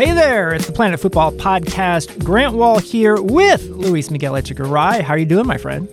[0.00, 2.24] Hey there, it's the Planet Fútbol Podcast.
[2.24, 5.02] Grant Wahl here with Luis Miguel Echegaray.
[5.02, 5.90] How are you doing, my friend?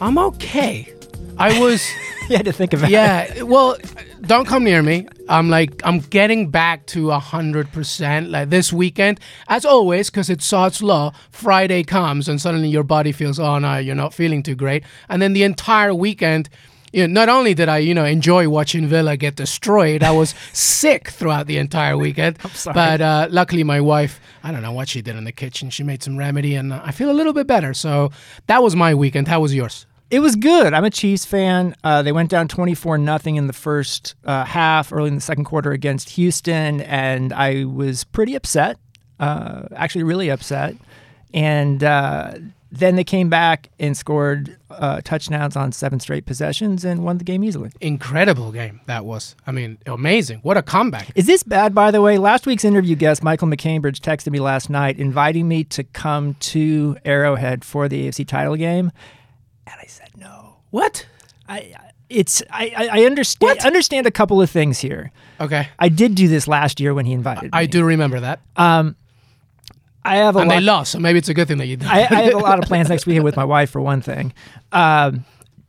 [0.00, 0.92] I'm okay.
[1.38, 1.88] I was.
[2.28, 3.36] you had to think about yeah, it.
[3.36, 3.42] Yeah.
[3.42, 3.76] Well,
[4.22, 5.06] don't come near me.
[5.28, 8.28] I'm like, I'm getting back to 100%.
[8.28, 13.12] Like this weekend, as always, because it's Sod's Law, Friday comes and suddenly your body
[13.12, 14.82] feels, oh no, you're not feeling too great.
[15.08, 16.48] And then the entire weekend,
[16.94, 20.34] you know, not only did I, you know, enjoy watching Villa get destroyed, I was
[20.52, 22.38] sick throughout the entire weekend.
[22.72, 25.70] But uh, luckily, my wife, I don't know what she did in the kitchen.
[25.70, 27.74] She made some remedy, and I feel a little bit better.
[27.74, 28.12] So
[28.46, 29.26] that was my weekend.
[29.26, 29.86] How was yours?
[30.10, 30.72] It was good.
[30.72, 31.74] I'm a Chiefs fan.
[31.82, 35.44] Uh, they went down 24 nothing in the first uh, half, early in the second
[35.44, 38.78] quarter against Houston, and I was pretty upset.
[39.18, 40.76] Uh, actually, really upset.
[41.32, 42.34] And uh,
[42.78, 47.24] then they came back and scored uh, touchdowns on seven straight possessions and won the
[47.24, 47.70] game easily.
[47.80, 49.36] Incredible game that was.
[49.46, 50.40] I mean, amazing.
[50.42, 51.10] What a comeback.
[51.14, 52.18] Is this bad, by the way?
[52.18, 56.96] Last week's interview guest, Michael MacCambridge, texted me last night inviting me to come to
[57.04, 58.90] Arrowhead for the AFC title game.
[59.66, 60.56] And I said no.
[60.70, 61.06] What?
[61.48, 61.74] I
[62.10, 63.64] it's I I I understand What?
[63.66, 65.10] understand a couple of things here.
[65.40, 65.68] Okay.
[65.78, 67.50] I did do this last year when he invited me.
[67.52, 68.40] I do remember that.
[70.04, 70.54] I have a and lot.
[70.54, 71.78] they lost, so maybe it's a good thing that you.
[71.82, 74.32] I, I have a lot of plans next weekend with my wife for one thing.
[74.72, 75.24] Um,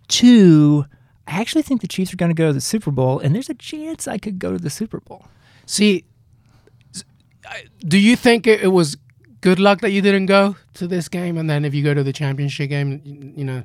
[0.07, 0.85] two,
[1.27, 3.49] I actually think the Chiefs are going to go to the Super Bowl, and there's
[3.49, 5.25] a chance I could go to the Super Bowl.
[5.65, 6.05] See,
[7.79, 8.97] do you think it, it was
[9.41, 11.37] good luck that you didn't go to this game?
[11.37, 13.63] And then if you go to the championship game, you, you know,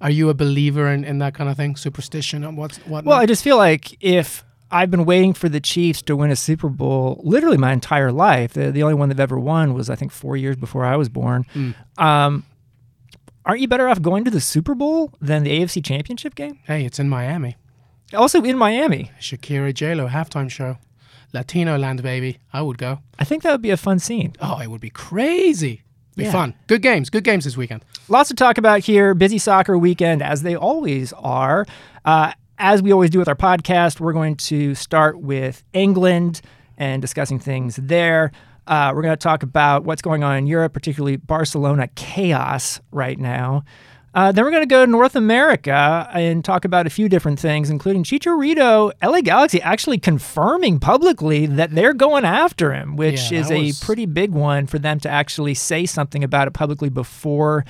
[0.00, 1.76] are you a believer in, in that kind of thing?
[1.76, 3.04] Superstition and what's what?
[3.04, 6.36] Well, I just feel like if I've been waiting for the Chiefs to win a
[6.36, 9.94] Super Bowl literally my entire life, the, the only one they've ever won was I
[9.96, 11.44] think four years before I was born.
[11.98, 12.44] Um,
[13.44, 16.58] aren't you better off going to the Super Bowl than the AFC Championship game?
[16.64, 17.56] hey, it's in Miami.
[18.14, 19.10] Also in Miami.
[19.20, 20.78] Shakira J Lo halftime show,
[21.32, 22.38] Latino land baby.
[22.52, 23.00] I would go.
[23.18, 24.34] I think that would be a fun scene.
[24.40, 25.82] Oh, it would be crazy.
[26.14, 26.32] Be Yeah.
[26.32, 26.54] fun.
[26.66, 27.08] Good games.
[27.08, 27.84] Good games this weekend.
[28.08, 29.14] Lots to talk about here.
[29.14, 31.64] Busy soccer weekend, as they always are.
[32.04, 36.40] Uh, as we always do with our podcast, we're going to start with England
[36.78, 38.32] and discussing things there.
[38.66, 43.18] Uh, we're going to talk about what's going on in Europe, particularly Barcelona chaos right
[43.18, 43.64] now.
[44.14, 47.40] Uh, then we're going to go to North America and talk about a few different
[47.40, 53.40] things, including Chicharito, LA Galaxy actually confirming publicly that they're going after him, which Yeah,
[53.40, 56.90] is that a pretty big one for them to actually say something about it publicly
[56.90, 57.64] before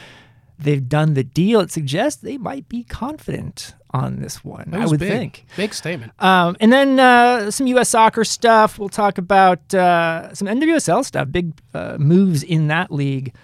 [0.59, 1.61] they've done the deal.
[1.61, 4.71] It suggests they might be confident on this one.
[4.73, 5.11] I would big.
[5.11, 5.45] think.
[5.57, 6.13] Big statement.
[6.23, 7.91] Um, and then uh, some U.S.
[7.91, 8.79] soccer stuff.
[8.79, 13.35] We'll talk about uh, some NWSL stuff, big uh, moves in that league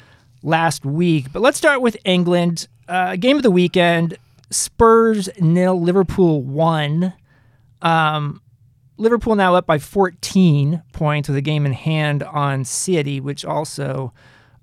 [0.42, 1.32] last week.
[1.32, 2.68] But let's start with England.
[2.88, 4.16] Uh, game of the weekend
[4.50, 7.12] Spurs nil, Liverpool one.
[7.82, 8.40] Um,
[8.96, 14.12] Liverpool now up by 14 points with a game in hand on City, which also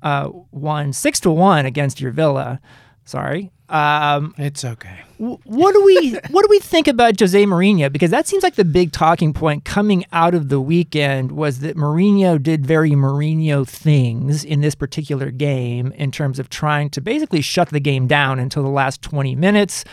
[0.01, 2.59] uh, won 6 to 1 against your Villa.
[3.05, 3.51] Sorry.
[3.69, 5.04] Um, It's okay.
[5.17, 7.91] Wh- what do we what do we think about Jose Mourinho?
[7.91, 11.77] Because that seems like the big talking point coming out of the weekend was that
[11.77, 17.41] Mourinho did very Mourinho things in this particular game in terms of trying to basically
[17.41, 19.85] shut the game down until the last 20 minutes.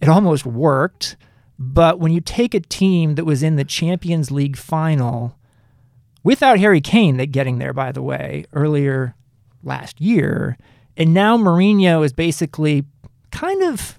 [0.00, 1.16] It almost worked,
[1.58, 5.36] but when you take a team that was in the Champions League final
[6.22, 9.14] without Harry Kane that getting there by the way earlier
[9.62, 10.56] last year,
[10.96, 12.84] and now Mourinho is basically
[13.30, 13.98] kind of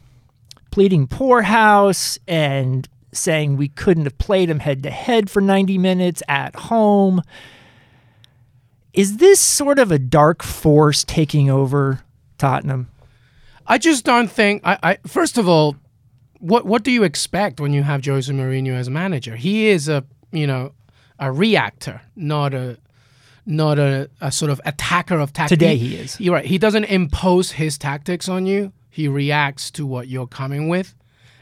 [0.71, 6.23] pleading poorhouse and saying we couldn't have played him head to head for 90 minutes
[6.27, 7.21] at home.
[8.93, 12.01] Is this sort of a dark force taking over
[12.37, 12.89] Tottenham?
[13.67, 14.61] I just don't think.
[14.65, 15.75] I, I first of all,
[16.39, 19.35] what what do you expect when you have Jose Mourinho as a manager?
[19.35, 20.73] He is a you know
[21.19, 22.77] a reactor, not a
[23.45, 25.59] not a, a sort of attacker of tactics.
[25.59, 26.19] Today he is.
[26.19, 26.45] You're right.
[26.45, 28.73] He doesn't impose his tactics on you.
[28.91, 30.93] He reacts to what you're coming with.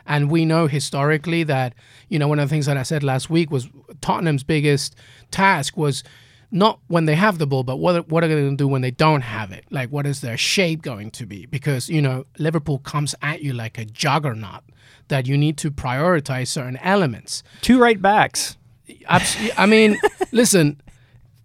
[0.06, 1.76] And we know historically that,
[2.08, 3.68] you know, one of the things that I said last week was
[4.02, 4.96] Tottenham's biggest
[5.30, 6.04] task was
[6.52, 8.82] not when they have the ball, but what, what are they going to do when
[8.82, 9.66] they don't have it?
[9.70, 11.46] Like, what is their shape going to be?
[11.46, 14.64] Because, you know, Liverpool comes at you like a juggernaut
[15.10, 17.44] that you need to prioritize certain elements.
[17.62, 18.58] Two right backs.
[19.08, 20.00] I mean,
[20.32, 20.82] listen.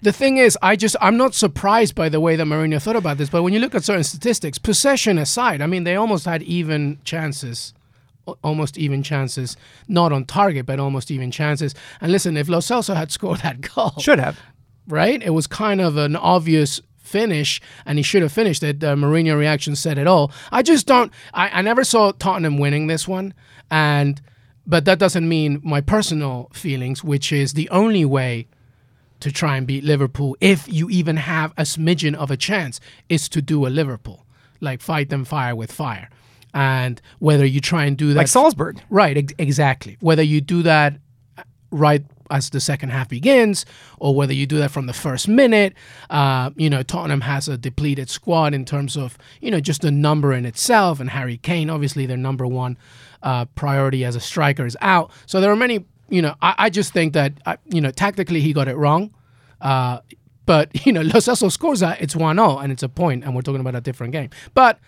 [0.04, 3.16] The thing is, I just I'm not surprised by the way that Mourinho thought about
[3.16, 3.30] this.
[3.30, 6.98] But when you look at certain statistics, possession aside, I mean, they almost had even
[7.04, 7.72] chances,
[8.42, 9.56] almost even chances,
[9.88, 11.74] not on target, but almost even chances.
[12.02, 14.38] And listen, if Lo Celso had scored that goal, Should have.
[14.86, 15.22] right?
[15.22, 18.80] It was kind of an obvious finish, and he should have finished it.
[18.80, 20.30] The Mourinho reaction said it all.
[20.52, 21.10] I just don't.
[21.32, 23.32] I, I never saw Tottenham winning this one,
[23.70, 24.20] and
[24.66, 28.48] but that doesn't mean my personal feelings, which is the only way
[29.24, 32.78] to try and beat Liverpool, if you even have a smidgen of a chance,
[33.08, 34.24] is to do a Liverpool,
[34.60, 36.08] like fight them fire with fire.
[36.52, 38.80] And whether you try and do that, Like Salzburg.
[38.90, 39.96] right, ex- exactly.
[40.00, 40.98] Whether you do that
[41.70, 43.64] right as the second half begins,
[43.98, 45.72] or whether you do that from the first minute.
[46.10, 49.90] Uh, you know, Tottenham has a depleted squad in terms of you know just the
[49.90, 52.76] number in itself, and Harry Kane, obviously their number one
[53.22, 55.10] uh, priority as a striker, is out.
[55.26, 55.84] So there are many.
[56.08, 59.14] You know, I, I just think that uh, you know tactically he got it wrong.
[59.60, 60.00] Uh,
[60.46, 63.34] but you know, Lo Celso scores that it's one 0 and it's a point, and
[63.34, 64.30] we're talking about a different game.
[64.54, 64.78] But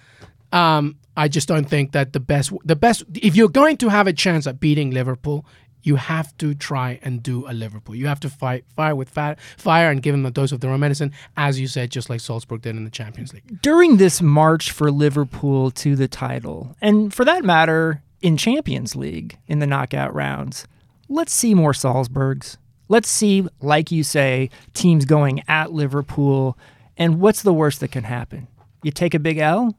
[0.53, 4.07] um, I just don't think that the best, the best, if you're going to have
[4.07, 5.47] a chance at beating Liverpool,
[5.83, 7.95] you have to try and do a Liverpool.
[7.95, 10.71] You have to fight fire with fa- fire and give them a dose of their
[10.71, 13.63] own medicine, as you said, just like Salzburg did in the Champions League.
[13.63, 19.39] During this march for Liverpool to the title, and for that matter, in Champions League
[19.47, 20.67] in the knockout rounds,
[21.09, 22.59] let's see more Salzburgs.
[22.89, 26.57] Let's see, like you say, teams going at Liverpool.
[26.97, 28.49] And what's the worst that can happen?
[28.83, 29.77] You take a big L,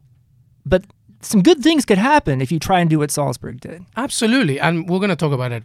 [0.65, 0.83] but
[1.21, 3.85] some good things could happen if you try and do what Salzburg did.
[3.95, 5.63] Absolutely, and we're going to talk about it,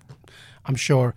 [0.65, 1.15] I'm sure,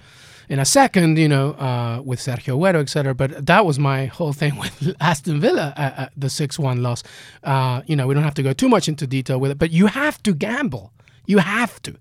[0.50, 1.18] in a second.
[1.18, 3.14] You know, uh, with Sergio Aguero, etc.
[3.16, 7.04] But that was my whole thing with Aston Villa, uh, uh, the six-one loss.
[7.44, 9.72] Uh, you know, we don't have to go too much into detail with it, but
[9.72, 10.92] you have to gamble.
[11.26, 11.96] You have to.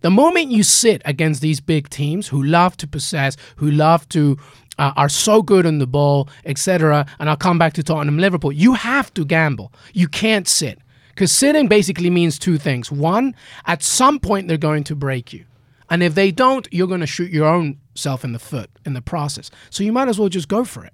[0.00, 4.38] The moment you sit against these big teams who love to possess, who love to
[4.78, 8.52] uh, are so good on the ball, etc., and I'll come back to Tottenham, Liverpool.
[8.52, 9.72] You have to gamble.
[9.92, 10.78] You can't sit
[11.10, 12.92] because sitting basically means two things.
[12.92, 13.34] One,
[13.66, 15.44] at some point they're going to break you,
[15.90, 18.94] and if they don't, you're going to shoot your own self in the foot in
[18.94, 19.50] the process.
[19.70, 20.92] So you might as well just go for it.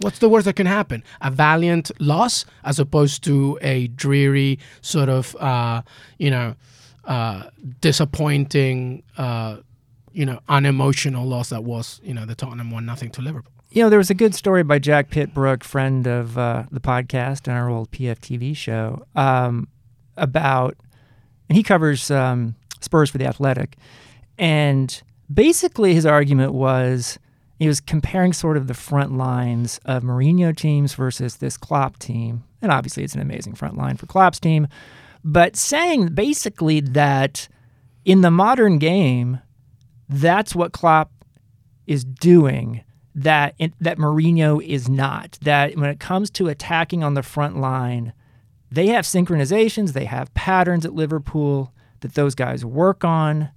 [0.00, 1.04] What's the worst that can happen?
[1.20, 5.82] A valiant loss as opposed to a dreary sort of, uh,
[6.18, 6.56] you know,
[7.04, 7.50] uh,
[7.80, 9.58] disappointing, uh,
[10.12, 13.52] you know, unemotional loss that was, you know, the Tottenham one nothing to Liverpool.
[13.70, 17.48] You know, there was a good story by Jack Pitbrook, friend of uh, the podcast
[17.48, 19.66] and our old PFTV show, um,
[20.16, 20.76] about,
[21.48, 23.76] and he covers um, Spurs for the Athletic,
[24.38, 25.02] and
[25.32, 27.18] basically his argument was
[27.58, 32.44] he was comparing sort of the front lines of Mourinho teams versus this Klopp team,
[32.60, 34.68] and obviously it's an amazing front line for Klopp's team,
[35.24, 37.48] but saying basically that
[38.04, 39.40] in the modern game,
[40.08, 41.10] that's what Klopp
[41.86, 42.84] is doing
[43.14, 45.38] that that Mourinho is not.
[45.42, 48.12] That when it comes to attacking on the front line,
[48.70, 53.50] they have synchronizations, they have patterns at Liverpool that those guys work on,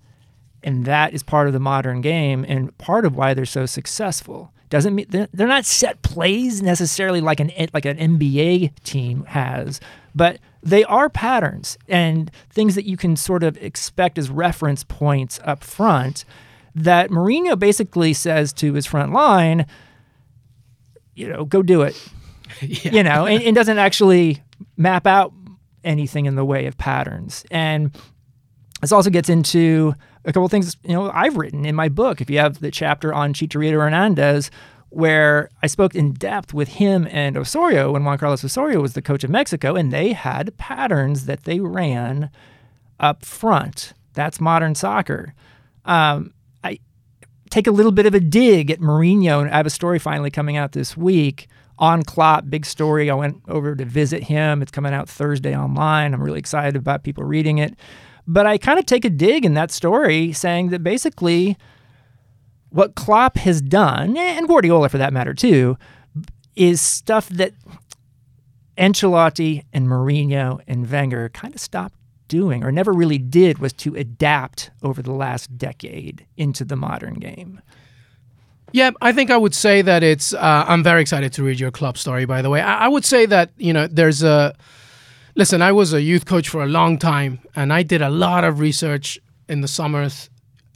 [0.61, 4.51] and that is part of the modern game and part of why they're so successful.
[4.69, 9.79] Doesn't mean they're, they're not set plays necessarily like an like an NBA team has,
[10.13, 15.39] but they are patterns and things that you can sort of expect as reference points
[15.43, 16.25] up front
[16.73, 19.65] that Mourinho basically says to his front line,
[21.13, 21.95] you know, go do it.
[22.61, 22.91] Yeah.
[22.91, 24.41] You know, and, and doesn't actually
[24.77, 25.33] map out
[25.83, 27.43] anything in the way of patterns.
[27.49, 27.91] And
[28.85, 29.95] this also gets into
[30.25, 32.21] a couple of things, you know, I've written in my book.
[32.21, 34.51] If you have the chapter on Chicharito Hernandez,
[34.89, 39.01] where I spoke in depth with him and Osorio when Juan Carlos Osorio was the
[39.01, 42.29] coach of Mexico, and they had patterns that they ran
[42.99, 43.93] up front.
[44.13, 45.33] That's modern soccer.
[45.85, 46.77] Um, I
[47.49, 50.29] take a little bit of a dig at Mourinho, and I have a story finally
[50.29, 51.47] coming out this week
[51.79, 52.51] on Klopp.
[52.51, 53.09] Big story.
[53.09, 54.61] I went over to visit him.
[54.61, 56.13] It's coming out Thursday online.
[56.13, 57.73] I'm really excited about people reading it.
[58.27, 61.57] But I kind of take a dig in that story, saying that basically
[62.69, 65.77] what Klopp has done, and Guardiola for that matter too,
[66.55, 67.53] is stuff that
[68.77, 71.95] Ancelotti and Mourinho and Wenger kind of stopped
[72.27, 77.15] doing or never really did was to adapt over the last decade into the modern
[77.15, 77.61] game.
[78.71, 80.33] Yeah, I think I would say that it's.
[80.33, 82.25] Uh, I'm very excited to read your Klopp story.
[82.25, 84.53] By the way, I, I would say that you know there's a.
[85.37, 88.45] Listen, I was a youth coach for a long time, and I did a lot
[88.45, 90.29] of research in the summers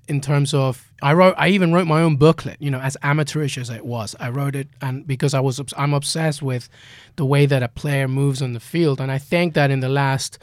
[0.09, 3.57] in terms of I wrote I even wrote my own booklet, you know, as amateurish
[3.57, 4.15] as it was.
[4.19, 6.67] I wrote it and because I was I'm obsessed with
[7.15, 9.89] the way that a player moves on the field and I think that in the
[9.89, 10.39] last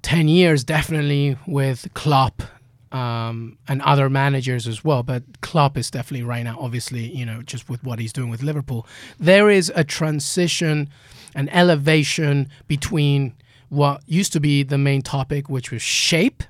[0.00, 2.42] 10 years definitely with Klopp
[2.90, 7.42] um, and other managers as well, but Klopp is definitely right now obviously, you know,
[7.42, 8.86] just with what he's doing with Liverpool.
[9.20, 10.88] There is a transition
[11.34, 13.34] an elevation between
[13.68, 16.42] what used to be the main topic which was shape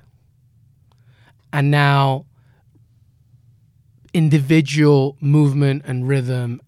[1.53, 2.25] and now
[4.13, 6.61] individual movement and rhythm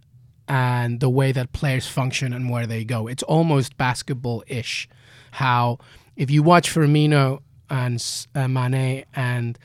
[0.48, 3.08] and the way that players function and where they go.
[3.08, 4.88] It's almost basketball ish.
[5.32, 5.80] How,
[6.16, 8.04] if you watch Firmino and
[8.36, 9.58] uh, Mane and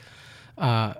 [0.57, 0.95] uh,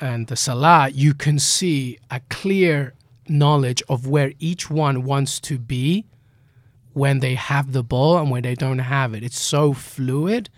[0.00, 2.94] and the Salah, you can see a clear
[3.28, 6.04] knowledge of where each one wants to be
[6.96, 9.22] when they have the ball and when they don't have it.
[9.22, 10.48] It's so fluid.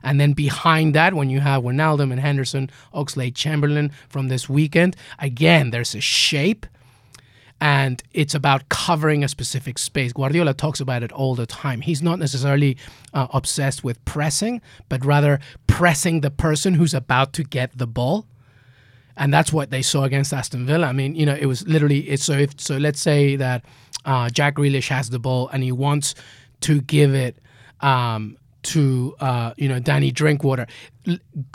[0.00, 4.94] And then behind that, when you have Wijnaldum and Henderson, Oxlade Chamberlain from this weekend,
[5.18, 6.66] again, there's a shape
[7.60, 10.12] and it's about covering a specific space.
[10.12, 11.80] Guardiola talks about it all the time.
[11.80, 12.76] He's not necessarily
[13.12, 18.24] uh, obsessed with pressing, but rather pressing the person who's about to get the ball.
[19.18, 20.86] And that's what they saw against Aston Villa.
[20.86, 23.64] I mean, you know, it was literally it's so if so let's say that
[24.04, 26.14] uh, Jack Grealish has the ball and he wants
[26.60, 27.36] to give it
[27.80, 30.66] um, to uh, you know Danny Drinkwater.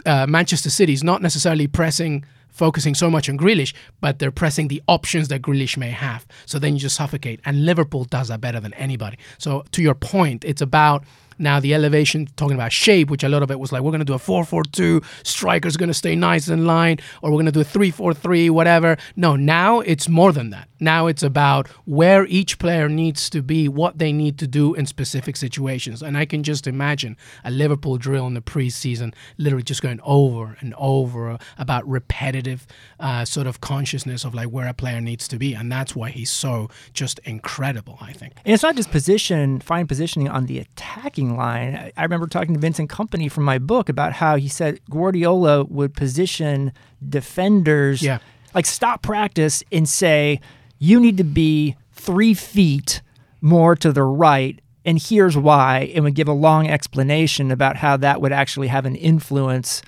[0.06, 4.68] Uh, Manchester City is not necessarily pressing focusing so much on Grealish, but they're pressing
[4.68, 6.26] the options that Grealish may have.
[6.46, 7.40] So then you just suffocate.
[7.46, 9.18] And Liverpool does that better than anybody.
[9.40, 11.04] So to your point, it's about
[11.38, 14.00] now the elevation, talking about shape, which a lot of it was like, we're going
[14.00, 17.52] to do a 4-4-2, striker's going to stay nice in line, or we're going to
[17.52, 18.98] do a 3-4-3, whatever.
[19.16, 20.68] No, now it's more than that.
[20.80, 24.86] Now it's about where each player needs to be, what they need to do in
[24.86, 26.04] specific situations.
[26.04, 30.58] And I can just imagine a Liverpool drill in the preseason, literally just going over
[30.60, 32.68] and over about repetitive
[33.00, 35.54] uh, sort of consciousness of like where a player needs to be.
[35.54, 38.34] And that's why he's so just incredible, I think.
[38.44, 41.92] And it's not just position, fine positioning on the attacking line.
[41.96, 45.94] I remember talking to Vincent Kompany from my book about how he said Guardiola would
[45.94, 46.72] position
[47.08, 48.20] defenders, yeah.
[48.54, 50.40] like stop practice and say,
[50.80, 53.02] you need to be three feet
[53.42, 54.60] more to the right.
[54.86, 55.92] And here's why.
[55.96, 59.82] And would give a long explanation about how that would actually have an influence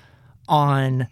[0.48, 1.08] on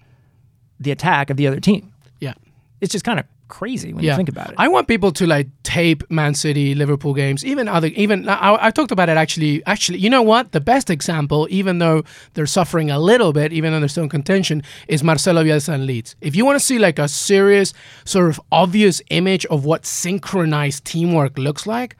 [0.81, 1.93] the attack of the other team.
[2.21, 2.35] Yeah.
[2.81, 3.26] It's just kind of
[3.58, 4.12] crazy when Yeah.
[4.12, 4.54] you think about it.
[4.58, 8.70] I want people to like tape Man City, Liverpool games, even other, even I, I
[8.70, 9.62] talked about it actually.
[9.66, 10.50] Actually, you know what?
[10.52, 12.02] The best example, even though
[12.34, 15.87] they're suffering a little bit, even though they're still in contention, is Marcelo Bielsa and
[15.87, 16.16] Leeds.
[16.20, 17.73] If you want to see like a serious,
[18.04, 21.96] sort of obvious image of what synchronized teamwork looks like,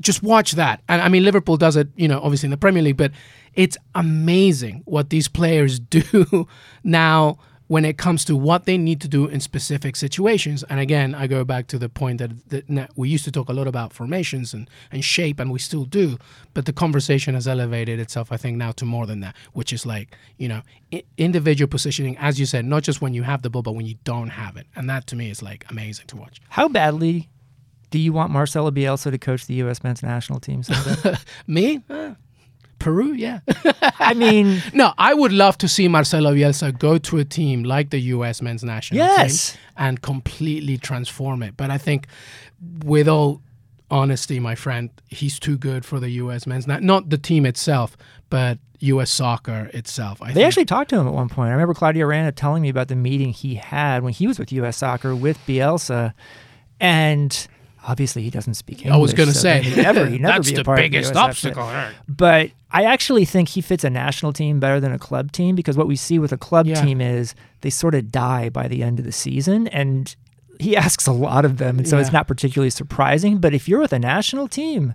[0.00, 0.82] just watch that.
[0.88, 3.12] And I mean, Liverpool does it, you know, obviously in the Premier League, but
[3.54, 6.46] it's amazing what these players do
[6.84, 10.62] now when it comes to what they need to do in specific situations.
[10.70, 13.52] And again, I go back to the point that, that we used to talk a
[13.52, 16.16] lot about formations and, and shape, and we still do,
[16.54, 19.84] but the conversation has elevated itself, I think, now to more than that, which is
[19.84, 23.50] like, you know, I- individual positioning, as you said, not just when you have the
[23.50, 24.66] ball, but when you don't have it.
[24.76, 26.40] And that to me is like amazing to watch.
[26.50, 27.28] How badly
[27.90, 29.82] do you want Marcelo Bielsa to coach the U.S.
[29.82, 31.16] men's national team someday?
[31.46, 31.82] Me?
[31.88, 32.14] Uh,
[32.78, 33.12] Peru?
[33.12, 33.40] Yeah.
[33.98, 37.90] I mean, No, I would love to see Marcelo Bielsa go to a team like
[37.90, 38.40] the U.S.
[38.42, 39.52] men's national Yes.
[39.52, 41.56] team and completely transform it.
[41.56, 42.06] But I think,
[42.84, 43.40] with all
[43.90, 46.46] honesty, my friend, he's too good for the U.S.
[46.46, 47.96] men's na- not the team itself,
[48.30, 49.10] but U.S.
[49.10, 50.20] soccer itself.
[50.20, 50.46] I they think.
[50.48, 51.48] actually talked to him at one point.
[51.48, 54.52] I remember Claudio Reyna telling me about the meeting he had when he was with
[54.52, 54.76] U.S.
[54.76, 56.12] Soccer with Bielsa,
[56.80, 57.46] and
[57.86, 58.94] obviously he doesn't speak English.
[58.94, 61.14] I was going to so say he'd never, he'd never that's be a the biggest
[61.14, 61.56] outfit.
[61.56, 61.62] obstacle.
[61.64, 61.94] right?
[62.08, 65.76] But I actually think he fits a national team better than a club team because
[65.76, 66.82] what we see with a club Yeah.
[66.82, 70.14] team is they sort of die by the end of the season and
[70.58, 73.80] he asks a lot of them and so it's not particularly surprising but if you're
[73.80, 74.94] with a national team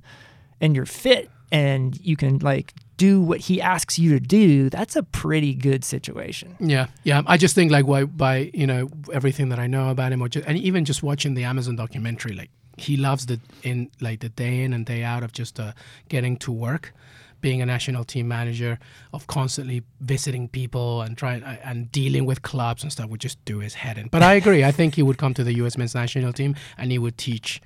[0.60, 4.96] and you're fit and you can like do what he asks you to do that's
[4.96, 7.22] a pretty good situation Yeah, yeah.
[7.26, 10.30] I just think like why by you know everything that I know about him, or
[10.30, 14.30] just, and even just watching the Amazon documentary, like he loves the in like the
[14.30, 15.74] day in and day out of just uh,
[16.10, 16.94] getting to work,
[17.40, 18.80] being a national team manager,
[19.14, 23.44] of constantly visiting people and trying uh, and dealing with clubs and stuff would just
[23.46, 24.08] do his head in.
[24.08, 24.64] But I agree.
[24.64, 25.78] I think he would come to the U.S.
[25.78, 27.62] men's national team and he would teach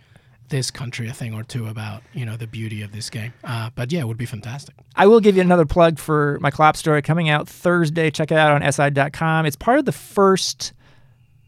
[0.50, 3.34] this country a thing or two about you know the beauty of this game.
[3.43, 4.75] Uh, but yeah, it would be fantastic.
[4.95, 8.12] I will give you another plug for my Klopp story coming out Thursday.
[8.12, 9.45] Check it out on SI.com.
[9.45, 10.74] It's part of the first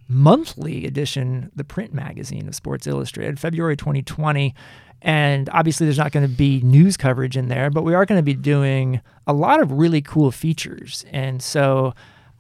[0.08, 4.56] monthly edition, the print magazine of Sports Illustrated, February 2020.
[5.02, 8.20] And obviously, there's not going to be news coverage in there, but we are going
[8.20, 11.06] to be doing a lot of really cool features.
[11.12, 11.94] And so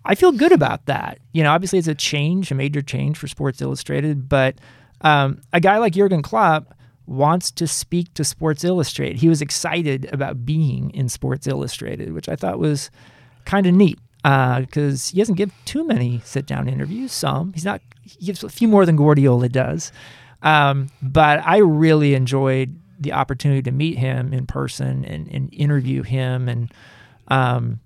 [0.05, 1.19] I feel good about that.
[1.33, 4.55] You know, obviously, it's a change, a major change for Sports Illustrated, but
[5.01, 6.74] um, a guy like Jurgen Klopp
[7.05, 9.17] wants to speak to Sports Illustrated.
[9.17, 12.89] He was excited about being in Sports Illustrated, which I thought was
[13.45, 17.12] kind of neat because he doesn't give too many sit-down interviews.
[17.12, 17.81] Some he's not.
[18.01, 19.91] He gives a few more than Guardiola does.
[20.41, 26.03] Um, but I really enjoyed the opportunity to meet him in person and, and interview
[26.03, 26.50] him.
[26.50, 26.74] And
[27.27, 27.79] um,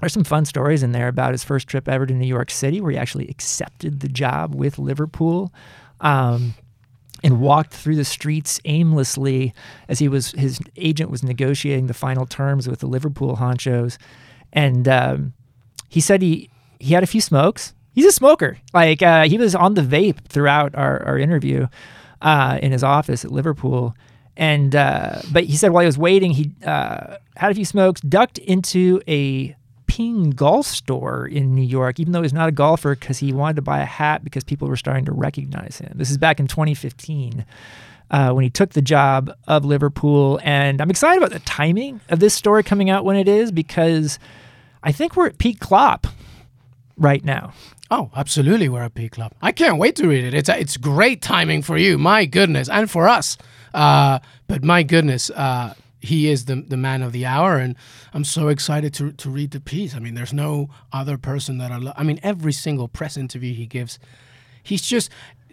[0.00, 2.80] there's some fun stories in there about his first trip ever to New York City,
[2.80, 5.52] where he actually accepted the job with Liverpool.
[6.00, 6.54] Um,
[7.22, 9.52] and walked through the streets aimlessly
[9.88, 13.98] as he was his agent was negotiating the final terms with the Liverpool honchos,
[14.54, 15.34] and um,
[15.90, 18.58] he said he he had a few smokes He's a smoker.
[18.72, 21.66] Like uh, he was on the vape throughout our, our interview
[22.22, 23.94] uh, in his office at Liverpool.
[24.36, 28.00] And uh, but he said while he was waiting, he uh, had a few smokes,
[28.00, 29.56] ducked into a
[29.86, 33.56] Ping golf store in New York, even though he's not a golfer, because he wanted
[33.56, 35.92] to buy a hat because people were starting to recognize him.
[35.96, 37.44] This is back in 2015.
[38.12, 40.40] Uh, when he took the job of Liverpool.
[40.42, 44.18] And I'm excited about the timing of this story coming out when it is because
[44.82, 46.06] I think we're at peak Klopp
[46.96, 47.52] right now.
[47.90, 49.34] Oh, absolutely, we're at peak Klopp.
[49.42, 50.34] I can't wait to read it.
[50.34, 53.36] It's it's great timing for you, my goodness, and for us.
[53.74, 57.76] Uh, but my goodness, uh, he is the the man of the hour, and
[58.14, 59.94] I'm so excited to to read the piece.
[59.94, 61.94] I mean, there's no other person that I love.
[61.96, 63.98] I mean, every single press interview he gives,
[64.62, 65.10] he's just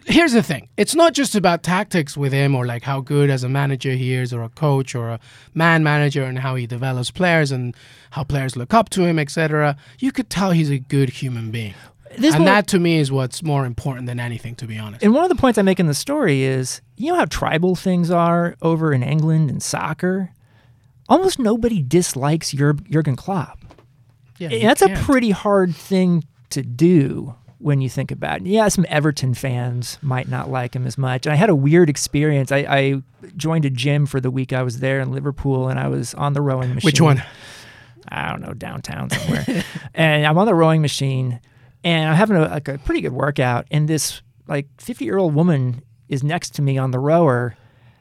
[0.08, 0.68] here's the thing.
[0.76, 4.14] It's not just about tactics with him or like how good as a manager he
[4.14, 5.20] is or a coach or a
[5.54, 7.76] man manager and how he develops players and
[8.10, 11.74] how players look up to him etc you could tell he's a good human being.
[12.16, 15.04] This and that to me is what's more important than anything to be honest.
[15.04, 17.76] And one of the points i make in the story is you know how tribal
[17.76, 20.30] things are over in england in soccer?
[21.08, 23.60] Almost nobody dislikes jurgen klopp.
[24.38, 28.46] Yeah, that's a pretty hard thing to do when you think about it.
[28.46, 31.26] Yeah, some Everton fans might not like him as much.
[31.26, 32.52] And I had a weird experience.
[32.52, 33.02] I, I,
[33.36, 36.34] joined a gym for the week I was there in Liverpool, and I was on
[36.34, 36.86] the rowing machine.
[36.86, 37.22] Which one?
[38.08, 39.64] I don't know, downtown somewhere.
[39.94, 41.40] and I'm on the rowing machine,
[41.82, 43.66] and I'm having a, like a pretty good workout.
[43.70, 47.56] And this like 50 year old woman is next to me on the rower,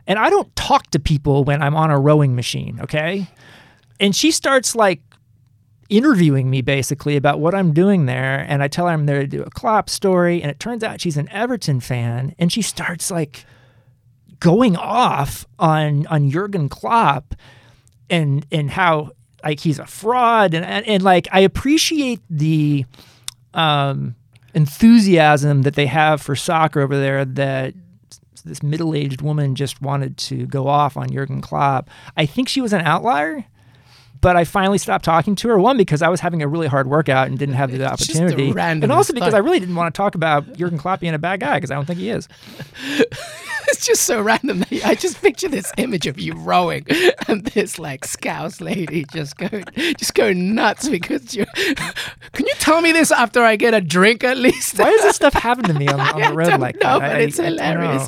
[0.05, 2.79] and I don't talk to people when I'm on a rowing machine.
[2.81, 3.27] Okay.
[3.99, 5.01] And she starts like
[5.89, 8.45] interviewing me basically about what I'm doing there.
[8.47, 10.41] And I tell her I'm there to do a Klopp story.
[10.41, 12.35] And it turns out she's an Everton fan.
[12.37, 13.45] And she starts like
[14.39, 17.35] going off on on Jurgen Klopp
[18.09, 19.11] and and how
[19.43, 22.85] like he's a fraud and and, and like I appreciate the
[23.53, 24.15] um
[24.53, 27.73] enthusiasm that they have for soccer over there that
[28.45, 31.89] this middle-aged woman just wanted to go off on Jurgen Klopp.
[32.15, 33.45] I think she was an outlier
[34.21, 35.59] but I finally stopped talking to her.
[35.59, 38.91] One because I was having a really hard workout and didn't have the opportunity, and
[38.91, 41.57] also because I really didn't want to talk about Jurgen Klopp being a bad guy
[41.57, 42.27] because I don't think he is.
[43.67, 44.63] it's just so random.
[44.85, 46.85] I just picture this image of you rowing
[47.27, 49.65] and this like scouse lady just going,
[49.97, 51.45] just going nuts because you.
[52.33, 54.79] Can you tell me this after I get a drink at least?
[54.79, 57.11] Why does this stuff happen to me on, on the road like know, that?
[57.11, 58.07] But it's I, hilarious.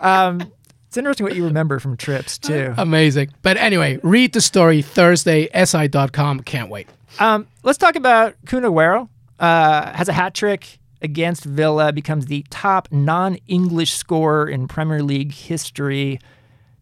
[0.00, 0.52] um,
[0.96, 2.72] it's interesting what you remember from trips too.
[2.78, 3.28] Amazing.
[3.42, 6.40] But anyway, read the story Thursday, si.com.
[6.40, 6.88] Can't wait.
[7.18, 9.10] Um, let's talk about Kun Aguero.
[9.38, 15.32] Uh, has a hat trick against Villa, becomes the top non-English scorer in Premier League
[15.32, 16.18] history.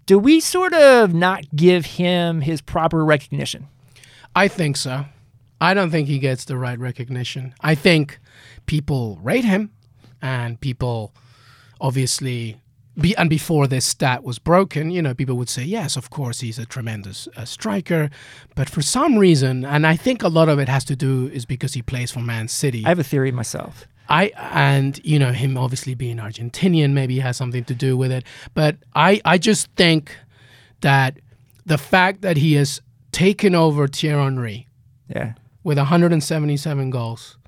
[0.07, 3.67] Do we sort of not give him his proper recognition?
[4.37, 5.07] I think so.
[5.61, 7.53] I don't think he gets the right recognition.
[7.61, 8.21] I think
[8.67, 9.73] people rate him
[10.23, 11.13] and people
[11.81, 12.61] obviously
[12.99, 16.41] be, and before this stat was broken, you know, people would say, yes, of course,
[16.41, 18.11] he's a tremendous uh, striker.
[18.55, 21.45] But for some reason, and I think a lot of it has to do is
[21.45, 22.85] because he plays for Man City.
[22.85, 23.87] I have a theory myself.
[24.09, 28.25] I and you know him obviously being Argentinian maybe has something to do with it.
[28.53, 30.15] But I I just think
[30.83, 31.19] that
[31.65, 34.69] the fact that he has taken over Thierry Henry,
[35.09, 37.39] yeah, with 177 goals,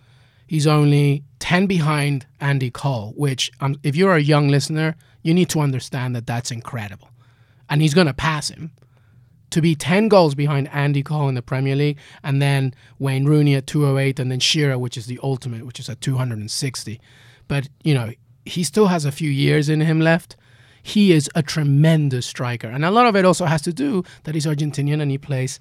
[0.47, 3.13] he's only 10 behind Andy Cole.
[3.17, 4.97] Which um, if you're a young listener,
[5.27, 7.11] you need to understand that that's incredible.
[7.69, 8.71] And he's going to pass him
[9.51, 13.57] to be 10 goals behind Andy Cole in the Premier League, and then Wayne Rooney
[13.57, 17.01] at 208, and then Shearer, which is the ultimate, which is at 260.
[17.49, 18.13] But, you know,
[18.45, 20.37] he still has a few years in him left.
[20.81, 22.69] He is a tremendous striker.
[22.69, 25.59] And a lot of it also has to do that he's Argentinian and he plays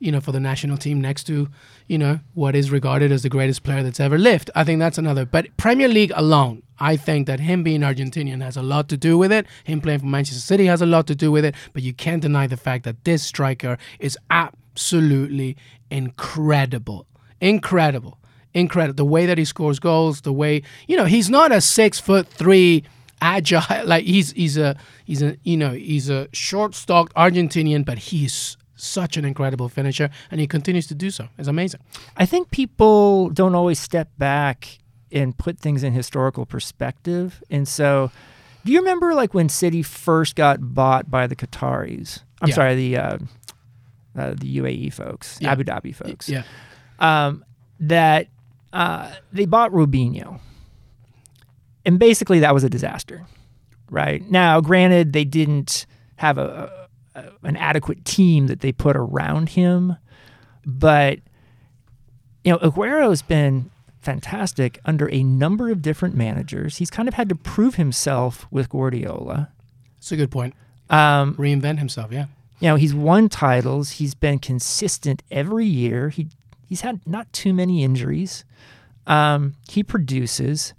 [0.00, 1.48] you know, for the national team next to,
[1.86, 4.50] you know, what is regarded as the greatest player that's ever lived.
[4.54, 5.26] I think that's another.
[5.26, 9.18] But Premier League alone, I think that him being Argentinian has a lot to do
[9.18, 9.46] with it.
[9.64, 11.54] Him playing for Manchester City has a lot to do with it.
[11.72, 15.56] But you can't deny the fact that this striker is absolutely
[15.90, 17.06] incredible.
[17.40, 18.18] Incredible.
[18.54, 18.96] Incredible.
[18.96, 22.26] The way that he scores goals, the way, you know, he's not a six foot
[22.26, 22.84] three
[23.22, 27.98] agile like he's he's a he's a you know he's a short stalked Argentinian, but
[27.98, 31.28] he's such an incredible finisher, and he continues to do so.
[31.38, 31.80] It's amazing.
[32.16, 34.78] I think people don't always step back
[35.12, 37.42] and put things in historical perspective.
[37.50, 38.10] And so,
[38.64, 42.22] do you remember like when City first got bought by the Qataris?
[42.42, 42.54] I'm yeah.
[42.54, 43.18] sorry, the uh,
[44.16, 45.52] uh, the UAE folks, yeah.
[45.52, 46.28] Abu Dhabi folks.
[46.28, 46.42] Yeah.
[46.98, 47.44] Um,
[47.80, 48.28] that
[48.72, 50.40] uh, they bought Robinho,
[51.84, 53.26] and basically that was a disaster.
[53.90, 56.88] Right now, granted, they didn't have a,
[57.42, 59.96] an adequate team that they put around him.
[60.64, 61.18] But
[62.44, 66.78] you know, Aguero's been fantastic under a number of different managers.
[66.78, 69.50] He's kind of had to prove himself with Guardiola.
[69.98, 70.54] It's a good point.
[70.88, 72.26] Um, Reinvent himself, yeah.
[72.58, 73.92] you know, he's won titles.
[73.92, 76.08] He's been consistent every year.
[76.08, 76.28] He
[76.68, 78.44] he's had not too many injuries.
[79.06, 80.74] Um, he produces.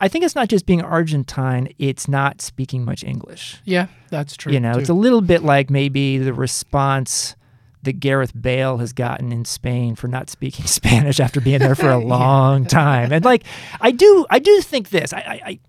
[0.00, 3.58] I think it's not just being Argentine; it's not speaking much English.
[3.64, 4.52] Yeah, that's true.
[4.52, 4.80] You know, too.
[4.80, 7.36] it's a little bit like maybe the response
[7.84, 11.90] that Gareth Bale has gotten in Spain for not speaking Spanish after being there for
[11.90, 13.12] a long time.
[13.12, 13.44] And like,
[13.80, 15.12] I do, I do think this.
[15.12, 15.60] I, I, I,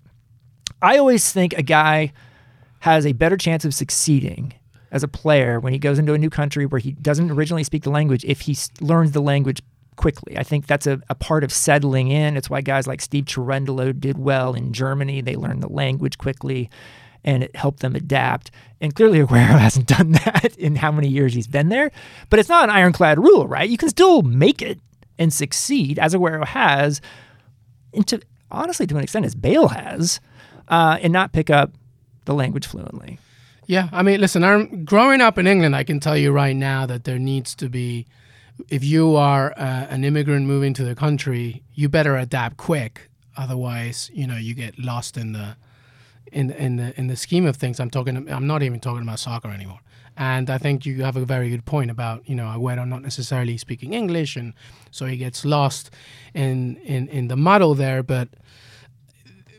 [0.82, 2.14] I always think a guy
[2.80, 4.54] has a better chance of succeeding
[4.92, 7.84] as a player when he goes into a new country where he doesn't originally speak
[7.84, 9.62] the language if he learns the language
[9.96, 10.38] quickly.
[10.38, 12.38] I think that's a, a part of settling in.
[12.38, 15.22] It's why guys like Steve Cherundolo did well in Germany.
[15.22, 16.70] They learned the language quickly
[17.26, 18.52] and it helped them adapt.
[18.80, 21.92] And clearly Aguero hasn't done that in how many years he's been there.
[22.30, 23.70] But it's not an ironclad rule, right?
[23.70, 24.80] You can still make it
[25.20, 27.02] and succeed as Aguero has,
[27.94, 30.20] and to honestly to an extent as Bale has,
[30.68, 31.72] uh, and not pick up
[32.26, 33.20] the language fluently.
[33.68, 35.76] Yeah, I mean, listen, I'm growing up in England.
[35.76, 38.06] I can tell you right now that there needs to be,
[38.70, 43.10] if you are uh, an immigrant moving to the country, you better adapt quick.
[43.38, 45.58] Otherwise, you know, you get lost in the,
[46.36, 47.80] in in the in the scheme of things.
[47.80, 48.16] I'm talking.
[48.30, 49.80] I'm not even talking about soccer anymore.
[50.18, 53.58] And I think you have a very good point about you know Agüero not necessarily
[53.58, 54.54] speaking English, and
[54.92, 55.90] so he gets lost
[56.34, 58.04] in in in the muddle there.
[58.04, 58.28] But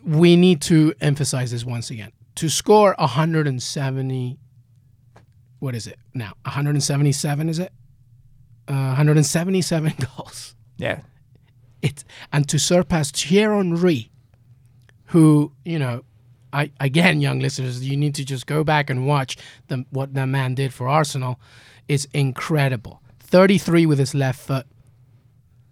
[0.04, 4.38] we need to emphasize this once again to score 170
[5.58, 7.72] what is it now 177 is it
[8.68, 11.00] uh, 177 goals Yeah.
[11.82, 14.10] it's and to surpass Thierry Henry
[15.06, 16.04] who you know
[16.52, 19.36] I again young listeners you need to just go back and watch
[19.68, 21.40] the, what that man did for Arsenal.
[21.88, 23.00] Is incredible.
[23.20, 24.66] 33 with his left foot.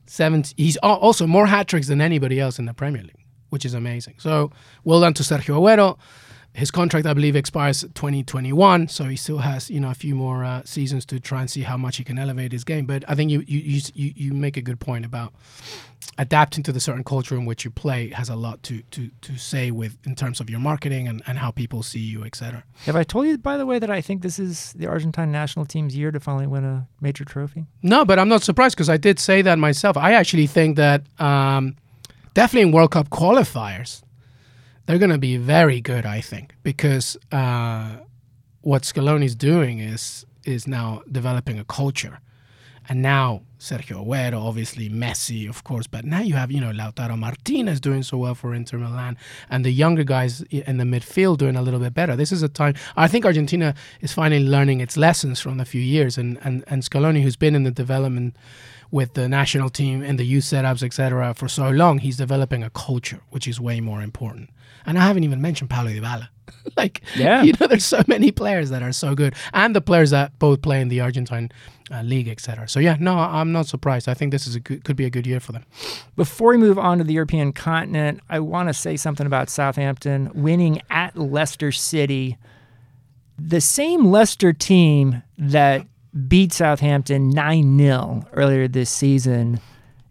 [0.06, 3.74] 70 he's also more hat tricks than anybody else in the Premier League which is
[3.74, 4.14] amazing.
[4.18, 4.50] So
[4.84, 5.96] well done to Sergio Aguero
[6.54, 10.44] his contract, I believe, expires 2021, so he still has you know a few more
[10.44, 12.86] uh, seasons to try and see how much he can elevate his game.
[12.86, 15.34] But I think you you, you you make a good point about
[16.16, 19.36] adapting to the certain culture in which you play has a lot to to to
[19.36, 22.62] say with in terms of your marketing and, and how people see you, etc.
[22.86, 25.66] Have I told you, by the way, that I think this is the Argentine national
[25.66, 27.66] team's year to finally win a major trophy?
[27.82, 29.96] No, but I'm not surprised because I did say that myself.
[29.96, 31.74] I actually think that um,
[32.34, 34.03] definitely in World Cup qualifiers,
[34.87, 36.07] they're going to be very good.
[36.07, 37.97] I think because uh,
[38.61, 42.20] what Scaloni's doing is is now developing a culture,
[42.88, 47.18] and now Sergio Aguero, obviously Messi, of course, but now you have you know Lautaro
[47.18, 49.16] Martinez doing so well for Inter Milan,
[49.49, 52.14] and the younger guys in the midfield doing a little bit better.
[52.14, 55.81] This is a time I think Argentina is finally learning its lessons from the few
[55.81, 58.37] years, and and and Scaloni, who's been in the development
[58.90, 62.70] with the national team and the youth setups, etc., for so long, he's developing a
[62.70, 64.51] culture, which is way more important.
[64.87, 66.29] And I haven't even mentioned Paulo Dybala.
[66.77, 67.42] like, Yeah.
[67.42, 70.61] you know, there's so many players that are so good, and the players that both
[70.62, 71.51] play in the Argentine
[71.90, 72.68] uh, league, etc.
[72.68, 74.09] So yeah, no, I'm not surprised.
[74.09, 75.64] I think this is a good, could be a good year for them.
[76.16, 80.31] Before we move on to the European continent, I want to say something about Southampton
[80.35, 82.37] winning at Leicester City.
[83.38, 85.87] The same Leicester team that
[86.29, 89.61] beat Southampton 9 0 earlier this season,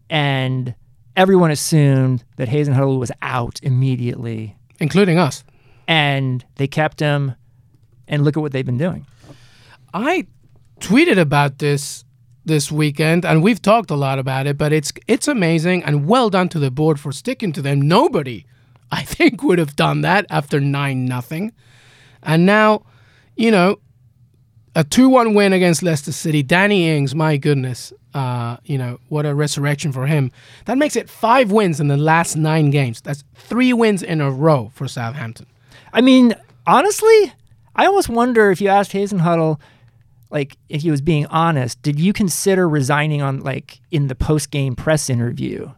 [0.10, 0.76] and
[1.16, 5.44] everyone assumed that Hasenhüttl was out immediately, including us.
[5.88, 7.36] and they kept him.
[8.08, 9.06] And look at what they've been doing.
[9.94, 10.28] I
[10.82, 12.04] tweeted about this
[12.46, 14.58] this weekend, and we've talked a lot about it.
[14.58, 17.82] But it's it's amazing, and well done to the board for sticking to them.
[17.82, 18.46] Nobody,
[18.92, 21.54] I think, would have done that after nine nothing,
[22.22, 22.84] and now,
[23.38, 23.80] you know,
[24.76, 26.44] a two one win against Leicester City.
[26.44, 30.32] Danny Ings, my goodness, uh, you know what a resurrection for him.
[30.66, 33.02] That makes it five wins in the last nine games.
[33.02, 35.48] That's three wins in a row for Southampton.
[35.92, 36.34] I mean,
[36.68, 37.34] honestly,
[37.76, 39.60] I almost wonder if you asked Hasenhüttl,
[40.30, 44.50] like, if he was being honest, did you consider resigning on, like, in the post
[44.52, 45.70] game press interview?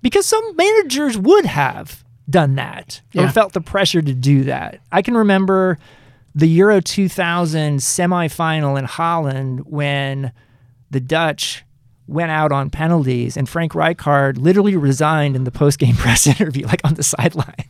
[0.00, 3.30] Because some managers would have done that or Yeah.
[3.30, 4.80] felt the pressure to do that.
[4.90, 5.78] I can remember
[6.34, 10.32] the Euro 2000 semifinal in Holland when
[10.92, 11.64] the Dutch
[12.06, 16.66] went out on penalties and Frank Rijkaard literally resigned in the post game press interview,
[16.66, 17.64] like on the sideline.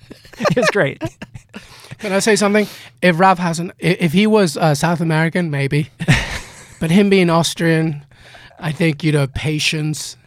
[0.38, 1.02] it was great.
[1.98, 2.66] Can I say something?
[3.00, 5.88] If Ralph hasn't, if he was uh, South American, maybe,
[6.78, 8.04] but him being Austrian,
[8.58, 10.18] I think you know patience.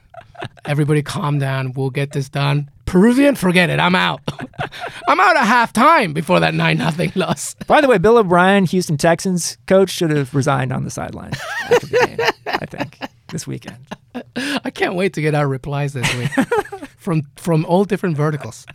[0.65, 1.73] Everybody, calm down.
[1.73, 2.71] We'll get this done.
[2.89, 3.80] Peruvian, forget it.
[3.80, 4.19] I'm out.
[5.08, 7.54] I'm out at halftime before that nine nothing loss.
[7.67, 11.34] By the way, Bill O'Brien, Houston Texans coach, should have resigned on the sideline
[11.69, 12.17] after the game.
[12.47, 12.97] I think
[13.32, 13.78] this weekend.
[14.36, 16.32] I can't wait to get our replies this week
[16.97, 18.65] from from all different verticals.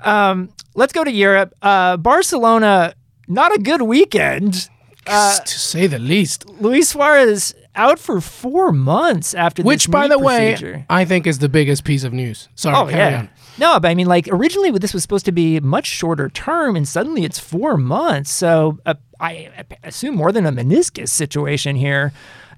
[0.00, 1.54] Um, let's go to Europe.
[1.62, 2.92] Uh, Barcelona,
[3.26, 4.68] not a good weekend.
[5.06, 6.46] Uh, to say the least.
[6.60, 10.84] Luis Suarez out for four months after Which, by the way.
[10.90, 12.48] I think is the biggest piece of news.
[12.54, 13.18] Sorry, Oh carry yeah.
[13.20, 13.30] on.
[13.58, 16.86] No, but I mean, like originally, this was supposed to be much shorter term, and
[16.86, 18.30] suddenly it's four months.
[18.30, 19.50] So uh, I
[19.84, 22.12] assume more than a meniscus situation here.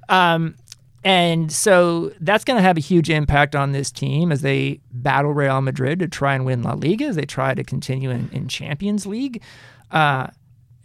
[0.09, 0.55] Um,
[1.05, 5.35] and so that's going to have a huge impact on this team as they battle
[5.35, 8.49] Real Madrid to try and win La Liga, as they try to continue in, in
[8.49, 9.43] Champions League.
[9.91, 10.29] Uh,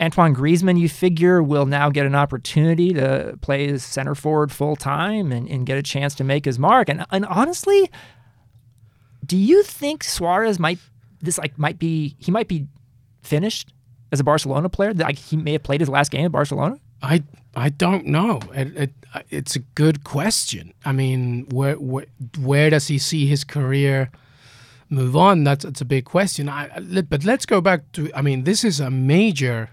[0.02, 4.76] Antoine Griezmann, you figure, will now get an opportunity to play as center forward full
[4.76, 6.88] time and, and get a chance to make his mark.
[6.88, 7.90] And, and honestly,
[9.26, 10.80] do you think Suarez might
[11.22, 12.68] this like might be he might be
[13.22, 13.74] finished
[14.12, 14.94] as a Barcelona player?
[14.94, 16.80] Like he may have played his last game at Barcelona?
[17.02, 17.24] I
[17.56, 18.40] I don't know.
[18.54, 18.92] It, it,
[19.30, 20.74] it's a good question.
[20.86, 22.06] I mean, where, where
[22.40, 24.12] where does he see his career
[24.90, 25.44] move on?
[25.44, 26.48] That's that's a big question.
[26.48, 26.70] I,
[27.10, 28.12] but let's go back to.
[28.14, 29.70] I mean, this is a major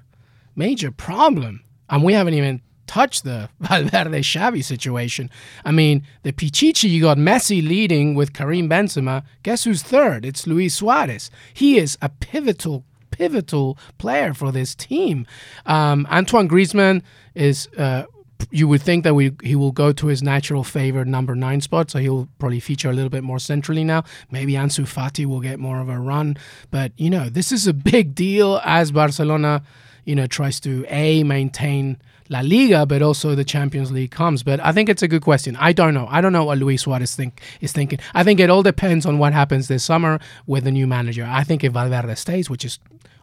[0.57, 5.31] major problem, and we haven't even touched the Valverde Xavi situation.
[5.64, 9.25] I mean, the Pichichi you got Messi leading with Karim Benzema.
[9.42, 10.25] Guess who's third?
[10.25, 11.31] It's Luis Suarez.
[11.53, 15.27] He is a pivotal pivotal player for this team.
[15.64, 17.03] Um, Antoine Griezmann
[17.35, 17.69] is.
[17.77, 18.05] Uh,
[18.51, 21.90] you would think that we, he will go to his natural favorite number nine spot,
[21.90, 24.05] so he'll probably feature a little bit more centrally now.
[24.31, 26.37] Maybe Ansu Fati will get more of a run,
[26.71, 29.62] but you know this is a big deal as Barcelona,
[30.07, 34.42] you know, tries to a maintain La Liga, but also the Champions League comes.
[34.42, 35.57] But I think it's a good question.
[35.57, 36.07] I don't know.
[36.11, 37.99] I don't know what Luis Suarez think is thinking.
[38.14, 41.27] I think it all depends on what happens this summer with the new manager.
[41.29, 42.79] I think if Valverde stays, which is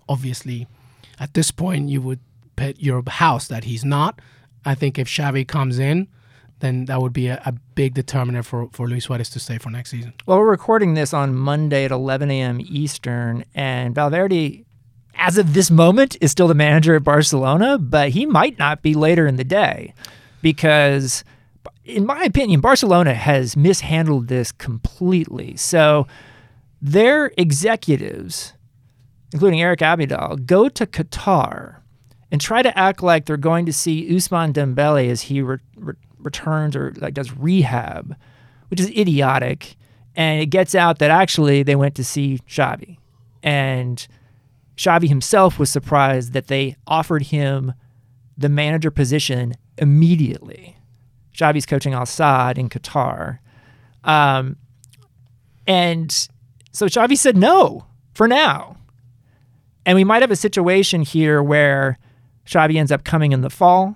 [0.08, 0.68] obviously
[1.20, 2.20] at this point you would
[2.56, 4.20] bet your house that he's not.
[4.66, 6.08] I think if Xavi comes in,
[6.60, 9.70] then that would be a, a big determiner for, for Luis Suarez to stay for
[9.70, 10.14] next season.
[10.26, 12.62] Well, we're recording this on Monday at 11 a.m.
[12.62, 14.64] Eastern, and Valverde,
[15.16, 18.94] as of this moment, is still the manager at Barcelona, but he might not be
[18.94, 19.94] later in the day
[20.42, 21.24] because,
[21.86, 25.56] in my opinion, Barcelona has mishandled this completely.
[25.56, 26.08] So
[26.82, 28.54] their executives,
[29.32, 31.78] including Eric Abidal, go to Qatar
[32.32, 35.94] and try to act like they're going to see Ousmane Dembele as he re- re-
[36.18, 38.16] returns or like does rehab,
[38.70, 39.76] which is idiotic.
[40.16, 42.98] And it gets out that actually they went to see Xavi,
[43.42, 44.06] and
[44.78, 47.74] Xavi himself was surprised that they offered him
[48.38, 50.78] the manager position immediately.
[51.36, 53.40] Xavi's coaching Al Sadd in Qatar,
[54.04, 54.58] um,
[55.66, 56.12] and
[56.72, 58.78] so Xavi said no for now.
[59.86, 61.98] And we might have a situation here where
[62.46, 63.96] Xavi ends up coming in the fall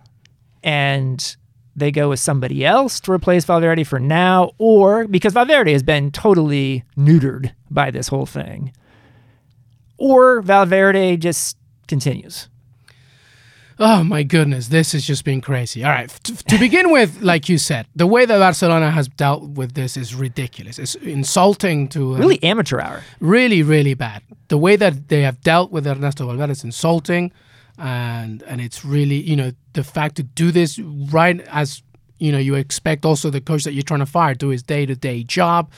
[0.64, 1.38] and
[1.76, 6.12] they go with somebody else to replace Valverde for now, or because Valverde has been
[6.12, 8.74] totally neutered by this whole thing,
[9.98, 11.58] or Valverde just
[11.88, 12.48] continues.
[13.80, 15.84] Oh my goodness, this has just been crazy.
[15.84, 19.44] All right, t- to begin with, like you said, the way that Barcelona has dealt
[19.50, 20.80] with this is ridiculous.
[20.80, 23.04] It's insulting to um, Really amateur hour.
[23.20, 24.24] really, really bad.
[24.48, 27.32] The way that they have dealt with Ernesto Valverde is insulting,
[27.78, 31.84] and and it's really you know the fact to do this right as
[32.18, 34.88] you know you expect also the coach that you're trying to fire do his day
[34.88, 35.70] to day job.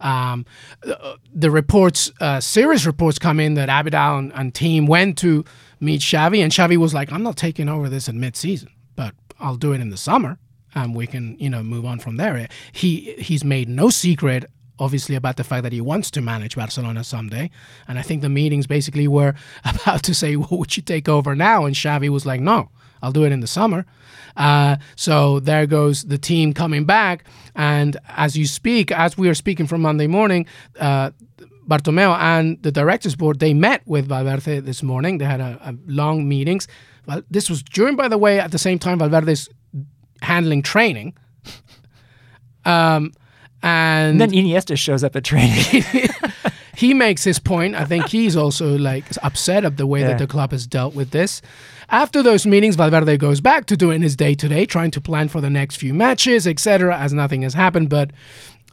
[0.00, 0.46] Um,
[0.82, 5.44] the, the reports, uh, serious reports come in that Abidal and, and team went to
[5.80, 9.56] meet Xavi, and Xavi was like, "I'm not taking over this in mid-season, but I'll
[9.56, 10.38] do it in the summer,
[10.74, 14.44] and we can, you know, move on from there." He he's made no secret,
[14.78, 17.50] obviously, about the fact that he wants to manage Barcelona someday,
[17.86, 19.34] and I think the meetings basically were
[19.64, 22.70] about to say, "Well, would you take over now?" And Xavi was like, "No,
[23.02, 23.84] I'll do it in the summer."
[24.36, 29.34] Uh, so there goes the team coming back, and as you speak, as we are
[29.34, 30.46] speaking from Monday morning.
[30.78, 31.10] Uh,
[31.68, 35.18] Bartomeu and the directors board they met with Valverde this morning.
[35.18, 36.66] They had a, a long meetings.
[37.06, 39.50] Well, this was during, by the way, at the same time Valverde's
[40.22, 41.14] handling training.
[42.64, 43.12] Um,
[43.62, 45.82] and And then Iniesta shows up at training.
[46.78, 47.74] he makes his point.
[47.74, 50.08] I think he's also like upset of the way Yeah.
[50.08, 51.42] that the club has dealt with this.
[51.90, 55.28] After those meetings, Valverde goes back to doing his day to day, trying to plan
[55.28, 56.96] for the next few matches, etc.
[56.96, 58.10] As nothing has happened, but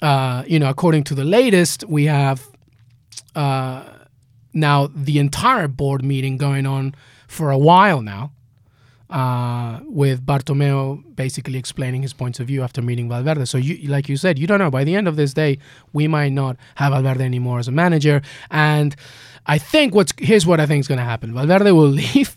[0.02, 2.46] uh, you know, according to the latest, we have
[3.36, 3.84] uh,
[4.54, 6.94] now the entire board meeting going on
[7.28, 8.32] for a while now.
[9.15, 13.45] Uh, with Bartomeu basically explaining his points of view after meeting Valverde.
[13.45, 14.71] So, you, like you said, you don't know.
[14.71, 15.58] By the end of this day,
[15.93, 18.21] we might not have Valverde anymore as a manager.
[18.51, 18.95] And
[19.47, 22.36] I think what's here's what I think is going to happen: Valverde will leave,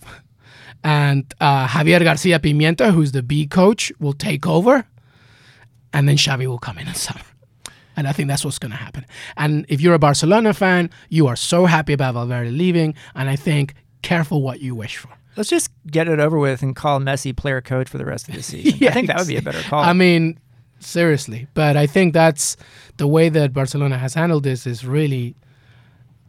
[0.85, 4.87] and uh, Javier Garcia Pimienta, who's the B coach, will take over.
[5.93, 7.23] and then Xavi will come in summer.
[7.97, 9.05] And I think that's what's going to happen.
[9.37, 12.95] And if you're a Barcelona fan, you are so happy about Valverde leaving.
[13.17, 15.18] And I think careful what you wish for.
[15.39, 18.35] Let's just get it over with and call Messi player coach for the rest of
[18.35, 18.87] the season.
[18.87, 19.83] I think that would be a better call.
[19.83, 20.39] I mean,
[20.81, 21.47] seriously.
[21.55, 22.57] But I think that's
[22.99, 25.35] the way that Barcelona has handled this is really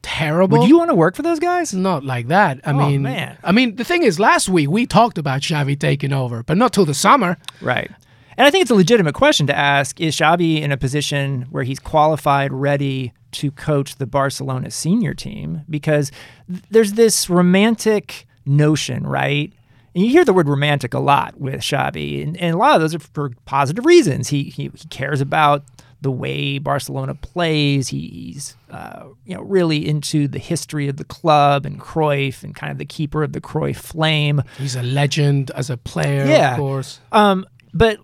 [0.01, 0.59] terrible.
[0.59, 1.73] would you want to work for those guys?
[1.73, 2.59] not like that.
[2.65, 3.37] I Oh, mean, man.
[3.43, 6.71] I mean, the thing is, last week we talked about Xavi taking over, but not
[6.73, 7.37] till the summer.
[7.61, 7.91] Right.
[8.37, 11.63] And I think it's a legitimate question to ask is Xavi in a position where
[11.63, 15.61] he's qualified, ready to coach the Barcelona senior team?
[15.69, 16.11] Because
[16.49, 19.53] th- there's this romantic notion, right?
[19.95, 22.81] And you hear the word romantic a lot with Xavi, and, and a lot of
[22.81, 24.27] those are for positive reasons.
[24.27, 25.63] He, he, he cares about
[26.01, 27.89] the way Barcelona plays.
[27.89, 32.55] He, he's uh, you know really into the history of the club and Cruyff and
[32.55, 34.41] kind of the keeper of the Cruyff flame.
[34.57, 36.51] He's a legend as a player, Yeah.
[36.51, 36.99] of course.
[37.11, 37.99] Um, but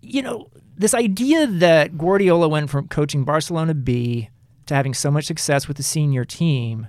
[0.00, 4.30] you know, this idea that Guardiola went from coaching Barcelona B
[4.66, 6.86] to having so much success with the senior team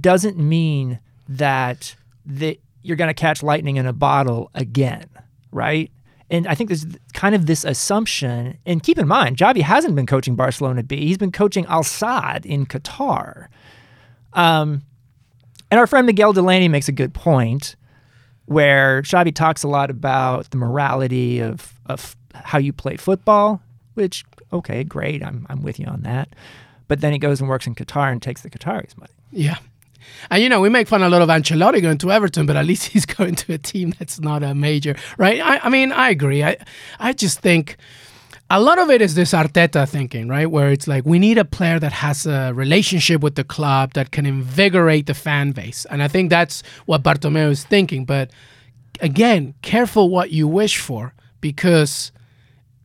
[0.00, 1.94] doesn't mean that
[2.38, 5.08] that you're going to catch lightning in a bottle again,
[5.52, 5.90] right?
[6.30, 8.56] And I think there's kind of this assumption.
[8.64, 11.06] And keep in mind, Xavi hasn't been coaching Barcelona B.
[11.06, 13.48] He's been coaching Al Sadd in Qatar.
[14.32, 14.82] Um,
[15.70, 17.76] and our friend Miguel Delaney makes a good point
[18.46, 23.60] where Xavi talks a lot about the morality of, of how you play football,
[23.94, 26.28] which, okay, great, I'm, I'm with you on that.
[26.88, 29.12] But then he goes and works in Qatar and takes the Qataris' money.
[29.30, 29.58] Yeah.
[30.30, 32.66] And you know, we make fun a lot of Ancelotti going to Everton, but at
[32.66, 35.40] least he's going to a team that's not a major, right?
[35.40, 36.42] I, I mean, I agree.
[36.42, 36.56] I,
[36.98, 37.76] I just think
[38.52, 40.50] a lot of it is this Arteta thinking, right?
[40.50, 44.10] Where it's like we need a player that has a relationship with the club that
[44.10, 48.04] can invigorate the fan base, and I think that's what Bartomeu is thinking.
[48.04, 48.30] But
[49.00, 52.12] again, careful what you wish for because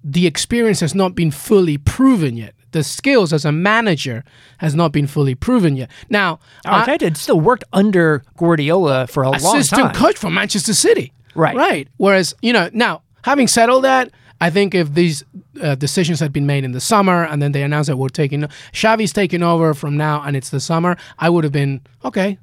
[0.04, 2.55] the experience has not been fully proven yet.
[2.76, 4.26] The skills as a manager
[4.58, 5.90] has not been fully proven yet.
[6.10, 9.56] Now, I- Arteta had still worked under Guardiola for a long time.
[9.62, 11.14] assistant coach for Manchester City.
[11.36, 11.56] Right.
[11.56, 11.88] Right.
[11.96, 14.12] Whereas, you know, now, having said all that,
[14.42, 15.24] I think if these
[15.62, 18.46] uh, decisions had been made in the summer and then they announced that we're taking
[18.76, 22.38] Xavi's taking over from now and it's the summer, I would have been okay.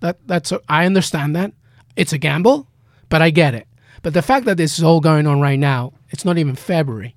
[0.00, 1.52] That that's I understand that
[1.96, 2.66] it's a gamble,
[3.08, 3.66] but I get it.
[4.02, 7.14] But the fact that this is all going on right now, it's not even February.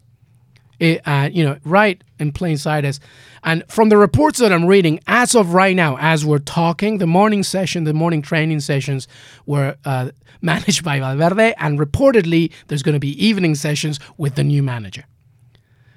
[0.84, 3.00] Uh, you know, right in plain sight as,
[3.44, 7.08] and from the reports that I'm reading, as of right now, as we're talking, the
[7.08, 9.08] morning session, the morning training sessions
[9.46, 14.44] were uh, managed by Valverde, and reportedly there's going to be evening sessions with the
[14.44, 15.06] new manager.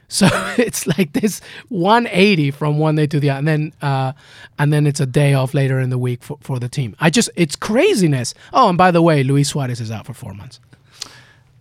[0.09, 4.13] So it's like this 180 from one day to the other, and then uh,
[4.59, 6.95] and then it's a day off later in the week for, for the team.
[7.01, 8.35] I just it's craziness.
[8.53, 10.61] Oh, and by the way, Luis Suarez is out for four months.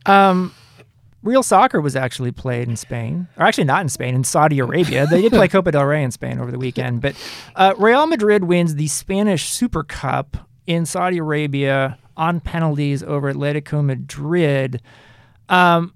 [0.06, 0.54] Um,
[1.26, 5.06] real soccer was actually played in Spain, or actually not in Spain, in Saudi Arabia.
[5.08, 7.16] They did play Copa del Rey in Spain over the weekend, but
[7.56, 13.84] uh, Real Madrid wins the Spanish Super Cup in Saudi Arabia on penalties over Atletico
[13.84, 14.82] Madrid.
[15.50, 15.94] Um,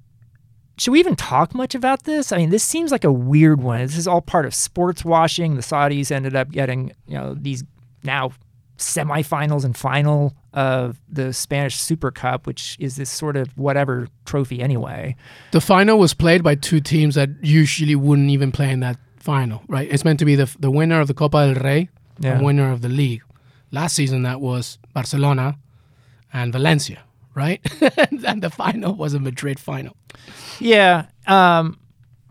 [0.78, 2.32] should we even talk much about this?
[2.32, 3.82] I mean, this seems like a weird one.
[3.82, 5.56] This is all part of sports washing.
[5.56, 7.64] The Saudis ended up getting, you know, these
[8.04, 8.32] now
[8.78, 14.62] semifinals and final of the Spanish Super Cup, which is this sort of whatever trophy
[14.62, 15.16] anyway.
[15.52, 19.62] The final was played by two teams that usually wouldn't even play in that final,
[19.68, 19.88] right?
[19.92, 22.36] It's meant to be the the winner of the Copa del Rey Yeah.
[22.38, 23.22] and winner of the league.
[23.72, 25.58] Last season that was Barcelona
[26.34, 27.04] and Valencia,
[27.36, 27.62] right?
[28.26, 29.96] and the final was a Madrid final.
[30.60, 31.78] Yeah, um,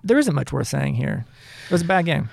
[0.03, 1.25] there isn't much worth saying here.
[1.67, 2.29] It was a bad game.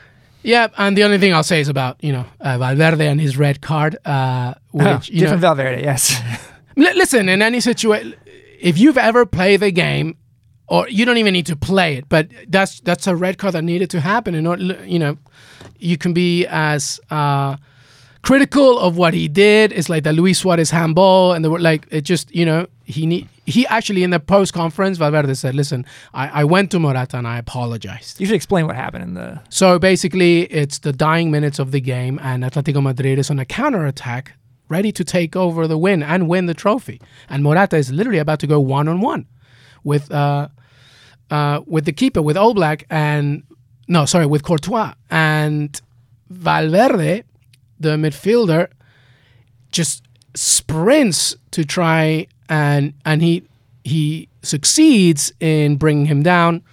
[0.45, 3.35] Yeah, and the only thing I'll say is about you know uh, Valverde and his
[3.37, 6.21] red card, uh, which Oh, you know, different Valverde, yes.
[6.77, 8.13] Li- listen, in any situation,
[8.59, 10.17] if you've ever played the game,
[10.67, 13.63] or you don't even need to play it, but that's that's a red card that
[13.63, 14.35] needed to happen.
[14.35, 15.17] In order, you know,
[15.79, 17.55] you can be as uh,
[18.21, 19.71] critical of what he did.
[19.71, 23.05] It's like the Luis Suarez handball, and they were like, it just you know he
[23.05, 27.17] need he actually in the post conference, Valverde said, "Listen, I, I went to Morata
[27.17, 29.41] and I apologized." you should explain what happened in the.
[29.49, 33.45] So basically, it's the dying minutes of the game, and Atletico Madrid is on a
[33.45, 34.33] counter attack,
[34.69, 37.01] ready to take over the win and win the trophy.
[37.27, 39.25] And Morata is literally about to go one on one
[39.83, 40.49] with uh,
[41.31, 43.43] uh, with the keeper, with Oblak, and
[43.87, 45.81] no, sorry, with Courtois and
[46.29, 47.23] Valverde,
[47.79, 48.69] the midfielder,
[49.71, 50.03] just
[50.35, 53.43] sprints to try and and he
[53.83, 56.63] he succeeds in bringing him down.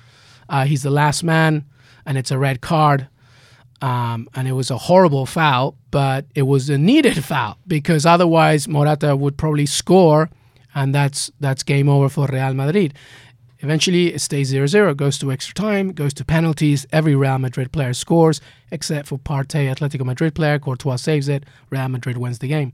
[0.49, 1.65] Uh, he's the last man,
[2.07, 3.09] and it's a red card.
[3.81, 8.69] Um, and it was a horrible foul, but it was a needed foul because otherwise
[8.69, 10.31] Morata would probably score,
[10.75, 12.95] and that's that's game over for Real Madrid.
[13.63, 16.85] Eventually, it stays 0 0, goes to extra time, goes to penalties.
[16.93, 18.41] Every Real Madrid player scores,
[18.73, 20.59] except for Partey, Atletico Madrid player.
[20.59, 21.45] Courtois saves it.
[21.71, 22.73] Real Madrid wins the game.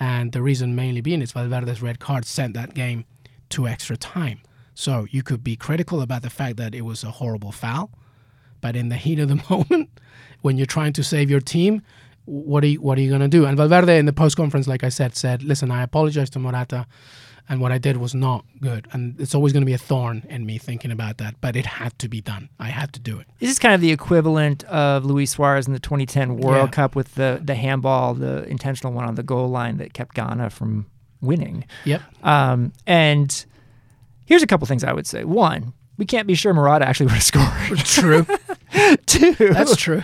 [0.00, 3.04] And the reason mainly being is Valverde's red card sent that game
[3.50, 4.40] to extra time.
[4.74, 7.90] So you could be critical about the fact that it was a horrible foul,
[8.60, 9.90] but in the heat of the moment,
[10.42, 11.82] when you're trying to save your team,
[12.26, 13.46] what are you, you going to do?
[13.46, 16.86] And Valverde in the post conference, like I said, said, "Listen, I apologize to Morata
[17.48, 18.86] and what I did was not good.
[18.92, 21.64] And it's always going to be a thorn in me thinking about that, but it
[21.64, 22.50] had to be done.
[22.58, 23.26] I had to do it.
[23.38, 26.70] This is kind of the equivalent of Luis Suarez in the 2010 World yeah.
[26.70, 30.50] Cup with the the handball, the intentional one on the goal line that kept Ghana
[30.50, 30.86] from
[31.20, 31.64] winning.
[31.84, 32.02] Yep.
[32.22, 33.44] Um, and
[34.26, 35.24] here's a couple things I would say.
[35.24, 37.78] One, we can't be sure Morata actually would have scored.
[37.84, 38.26] True.
[39.06, 39.32] Two.
[39.34, 40.02] That's true.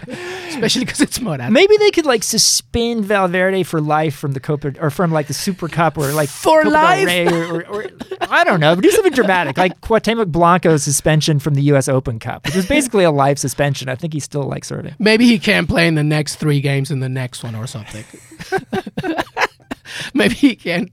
[0.48, 1.50] Especially because it's Morata.
[1.50, 5.34] Maybe they could like suspend Valverde for life from the Copa or from like the
[5.34, 7.32] Super Cup or like for Copa life.
[7.32, 7.90] Or, or, or,
[8.22, 8.74] I don't know.
[8.74, 11.88] Do something dramatic like Cuauhtemoc Blanco's suspension from the U.S.
[11.88, 13.88] Open Cup, which was basically a life suspension.
[13.88, 14.94] I think he's still like serving.
[14.98, 18.04] Maybe he can't play in the next three games in the next one or something.
[20.14, 20.90] Maybe he can.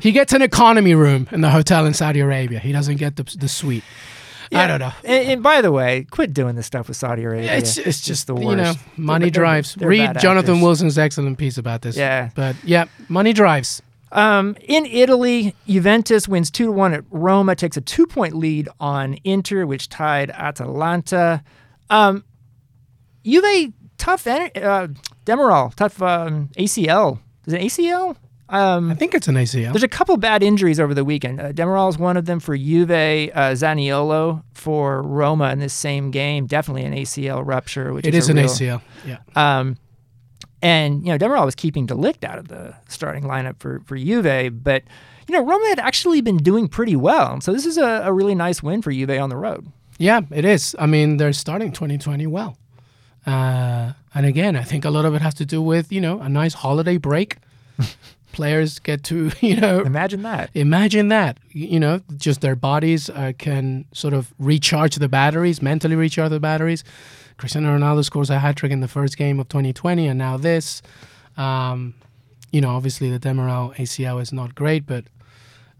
[0.00, 2.58] He gets an economy room in the hotel in Saudi Arabia.
[2.58, 3.84] He doesn't get the the suite.
[4.52, 4.64] Yeah.
[4.64, 4.92] I don't know.
[5.04, 7.56] And, and, by the way, quit doing this stuff with Saudi Arabia.
[7.56, 8.48] It's, it's just the worst.
[8.48, 9.74] You know, money they're, drives.
[9.74, 10.62] They're, they're Read Jonathan actors.
[10.62, 11.96] Wilson's excellent piece about this.
[11.96, 12.30] Yeah.
[12.34, 13.80] But yeah, money drives.
[14.12, 18.68] Um, in Italy, Juventus wins 2 to 1 at Roma, takes a two point lead
[18.78, 21.42] on Inter, which tied Atalanta.
[21.88, 22.24] Um,
[23.24, 24.88] Juve, tough, uh,
[25.24, 27.20] Demiral, tough um, ACL.
[27.46, 28.16] Is it ACL?
[28.48, 29.72] Um, I think it's an ACL.
[29.72, 31.40] There's a couple bad injuries over the weekend.
[31.40, 32.90] Uh, Demiral is one of them for Juve.
[32.90, 36.46] Uh, Zaniolo for Roma in this same game.
[36.46, 37.94] Definitely an ACL rupture.
[37.94, 38.82] Which it is, is an real, ACL.
[39.06, 39.18] Yeah.
[39.34, 39.78] Um,
[40.62, 43.96] and you know Demiral was keeping De Ligt out of the starting lineup for for
[43.96, 44.84] Juve, but
[45.26, 47.40] you know Roma had actually been doing pretty well.
[47.40, 49.66] So this is a, a really nice win for Juve on the road.
[49.98, 50.74] Yeah, it is.
[50.78, 52.56] I mean, they're starting 2020 well.
[53.26, 56.20] Uh, and again, I think a lot of it has to do with you know
[56.20, 57.38] a nice holiday break.
[58.32, 59.80] players get to you know.
[59.80, 60.50] Imagine that.
[60.54, 61.38] Imagine that.
[61.50, 66.40] You know just their bodies uh, can sort of recharge the batteries mentally recharge the
[66.40, 66.84] batteries.
[67.36, 70.82] Cristiano ronaldo scores a hat trick in the first game of 2020 and now this.
[71.36, 71.94] Um,
[72.52, 75.04] you know obviously the demiral acl is not great but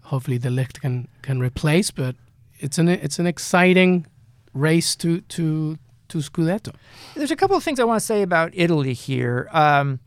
[0.01, 2.15] hopefully De Ligt can can replace but
[2.59, 4.05] it's an it's an exciting
[4.53, 5.77] race to to
[6.09, 6.73] to scudetto.
[7.15, 9.47] There's a couple of things i want to say about italy here.
[9.51, 9.99] Um,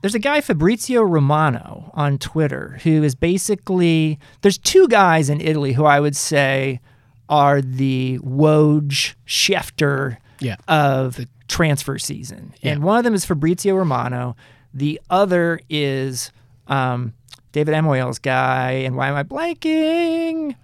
[0.00, 5.72] there's a guy Fabrizio Romano on Twitter who is basically there's two guys in Italy
[5.72, 6.80] who I would say
[7.28, 10.56] are the Woj Schefter yeah.
[10.66, 12.72] of the transfer season, yeah.
[12.72, 14.36] and one of them is Fabrizio Romano.
[14.72, 16.32] The other is
[16.66, 17.14] um,
[17.52, 20.56] David Moyes' guy, and why am I blanking?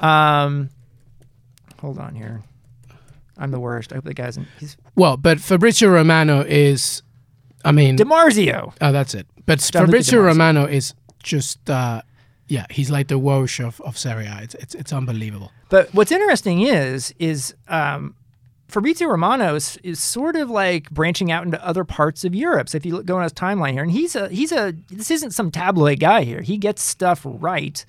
[0.00, 0.70] Um,
[1.80, 2.42] hold on here.
[3.36, 3.92] I'm the worst.
[3.92, 4.36] I hope the guy's.
[4.36, 7.02] In, he's well, but Fabrizio Romano is
[7.64, 8.74] I mean, DiMarzio.
[8.80, 9.26] Oh, that's it.
[9.46, 12.02] But Fabrizio Romano is just, uh,
[12.48, 14.40] yeah, he's like the Woj of, of Serie A.
[14.42, 15.50] It's, it's, it's unbelievable.
[15.68, 18.14] But what's interesting is, is um,
[18.68, 22.68] Fabrizio Romano is, is, sort of like branching out into other parts of Europe.
[22.68, 25.10] So if you look, go on his timeline here, and he's a, he's a, this
[25.10, 26.42] isn't some tabloid guy here.
[26.42, 27.84] He gets stuff right.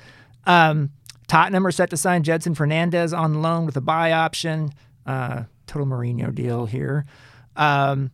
[0.45, 0.91] Um,
[1.27, 4.71] Tottenham are set to sign Gedson Fernandes on loan with a buy option.
[5.05, 7.05] Uh, total Mourinho deal here.
[7.55, 8.11] Um,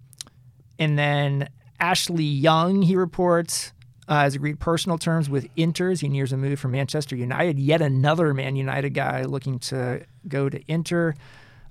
[0.82, 1.48] and then
[1.80, 3.72] Ashley Young, he reports,
[4.08, 6.02] uh, has agreed personal terms with Inters.
[6.02, 7.60] He nears a move from Manchester United.
[7.60, 11.14] Yet another Man United guy looking to go to Inter.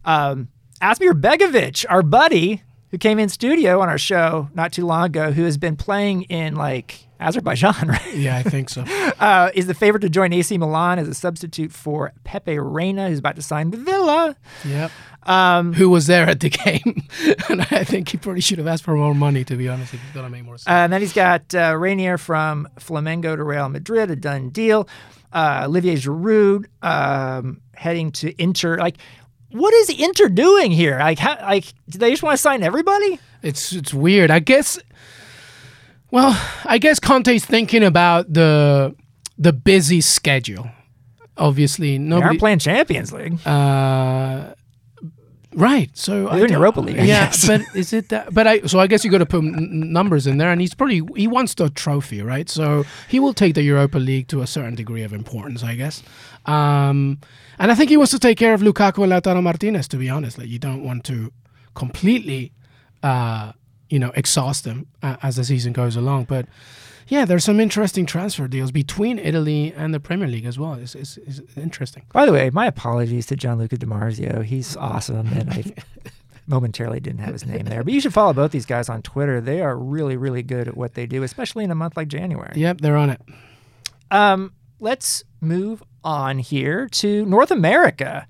[0.04, 0.46] Um,
[0.80, 5.32] Asmir Begovic, our buddy, who came in studio on our show not too long ago,
[5.32, 8.14] who has been playing in like Azerbaijan, right?
[8.14, 8.82] Yeah, I think so.
[9.20, 13.18] uh, is the favorite to join AC Milan as a substitute for Pepe Reina, who's
[13.18, 14.36] about to sign with Villa.
[14.64, 14.90] Yep.
[15.24, 17.02] Um, Who was there at the game?
[17.50, 20.00] and I think he probably should have asked for more money, to be honest, if
[20.00, 20.68] he's going to make more sense.
[20.68, 24.88] Uh, and then he's got uh, Reinier from Flamengo to Real Madrid, a done deal.
[25.32, 28.78] Uh, Olivier Giroud um, heading to Inter.
[28.78, 28.96] Like,
[29.50, 30.98] what is Inter doing here?
[30.98, 33.20] Like, how, like, do they just want to sign everybody?
[33.42, 34.30] It's it's weird.
[34.30, 34.78] I guess
[36.10, 38.94] well, I guess Conte's thinking about the
[39.38, 40.70] the busy schedule.
[41.36, 43.46] Obviously, nobody they aren't playing Champions League.
[43.46, 44.54] Uh,
[45.54, 45.90] right.
[45.96, 46.98] So they're in Europa League.
[46.98, 47.46] I yeah, guess.
[47.46, 48.34] but is it that?
[48.34, 50.74] But I so I guess you got to put n- numbers in there, and he's
[50.74, 52.48] probably he wants the trophy, right?
[52.50, 56.02] So he will take the Europa League to a certain degree of importance, I guess.
[56.44, 57.20] Um,
[57.58, 59.88] and I think he wants to take care of Lukaku and Lautaro Martinez.
[59.88, 61.32] To be honest, like you don't want to
[61.74, 62.52] completely.
[63.02, 63.52] Uh,
[63.90, 66.24] you know, exhaust them uh, as the season goes along.
[66.24, 66.46] But
[67.08, 70.74] Yeah, there's some interesting transfer deals between Italy and the Premier League as well.
[70.74, 72.04] It's, it's, it's interesting.
[72.12, 74.44] By the way, my apologies to Gianluca Dimarzio.
[74.44, 75.64] He's awesome, and I
[76.46, 77.82] momentarily didn't have his name there.
[77.82, 79.40] But you should follow both these guys on Twitter.
[79.40, 82.52] They are really, really good at what they do, especially in a month like January.
[82.54, 83.20] Yep, they're on it.
[84.10, 88.26] Um, let's move on here to North America,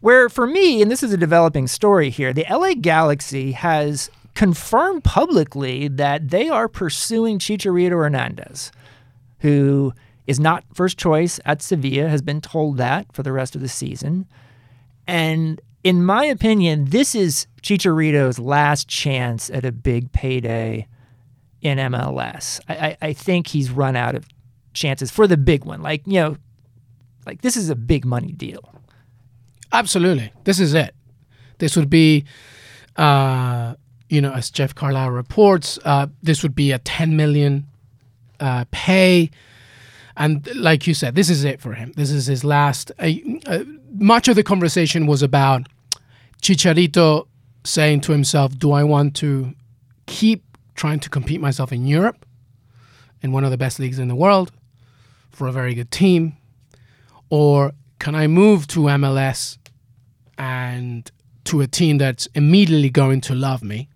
[0.00, 5.02] where for me, and this is a developing story here, the LA Galaxy has confirmed
[5.02, 8.70] publicly that they are pursuing Chicharito Hernandez,
[9.40, 9.94] who
[10.26, 13.68] is not first choice at Sevilla, has been told that for the rest of the
[13.68, 14.26] season.
[15.06, 20.86] And in my opinion, this is Chicharito's last chance at a big payday
[21.62, 22.60] in MLS.
[22.68, 24.26] I, I, I think he's run out of
[24.74, 25.80] chances for the big one.
[25.80, 26.36] Like, you know,
[27.24, 28.70] like this is a big money deal.
[29.72, 30.30] Absolutely.
[30.44, 30.94] This is it.
[31.56, 32.26] This would be,
[32.96, 33.76] uh,
[34.08, 37.66] you know, as Jeff Carlisle reports, uh, this would be a 10 million
[38.40, 39.30] uh, pay.
[40.16, 41.92] And like you said, this is it for him.
[41.96, 42.92] This is his last.
[42.98, 45.68] Uh, much of the conversation was about
[46.40, 47.26] Chicharito
[47.64, 49.54] saying to himself, Do I want to
[50.06, 50.44] keep
[50.74, 52.24] trying to compete myself in Europe,
[53.22, 54.52] in one of the best leagues in the world,
[55.30, 56.36] for a very good team?
[57.28, 59.58] Or can I move to MLS
[60.38, 61.10] and
[61.44, 63.88] to a team that's immediately going to love me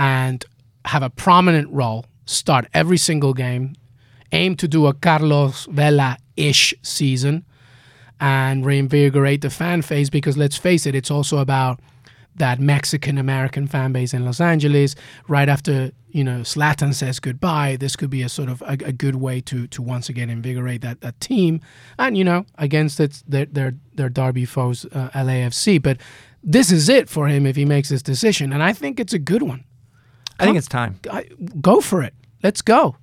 [0.00, 0.46] and
[0.86, 3.74] have a prominent role, start every single game,
[4.32, 7.44] aim to do a Carlos Vela ish season,
[8.18, 11.80] and reinvigorate the fan base because let's face it, it's also about
[12.36, 14.96] that Mexican American fan base in Los Angeles.
[15.28, 18.92] Right after you know Zlatan says goodbye, this could be a sort of a, a,
[18.92, 21.60] good way to to once again invigorate that that team,
[21.98, 25.82] and you know against its their their, their derby foes uh, LAFC.
[25.82, 25.98] But
[26.42, 29.18] this is it for him if he makes this decision, and I think it's a
[29.18, 29.64] good one.
[30.40, 30.98] I think it's time.
[31.60, 32.14] Go for it.
[32.42, 32.96] Let's go.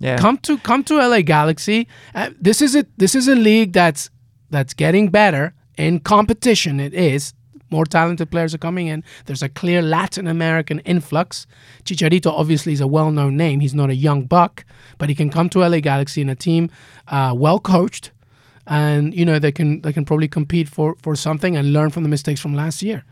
[0.00, 0.18] Yeah.
[0.18, 1.88] Come to come to LA Galaxy.
[2.14, 2.88] Uh, this is it.
[2.98, 4.10] This is a league that's
[4.50, 6.80] that's getting better in competition.
[6.80, 7.32] It is
[7.70, 9.02] more talented players are coming in.
[9.26, 11.46] There's a clear Latin American influx.
[11.84, 13.60] Chicharito obviously is a well-known name.
[13.60, 14.64] He's not a young buck,
[14.98, 16.70] but he can come to LA Galaxy in a team
[17.08, 18.12] uh, well coached,
[18.66, 22.02] and you know they can they can probably compete for for something and learn from
[22.02, 23.04] the mistakes from last year.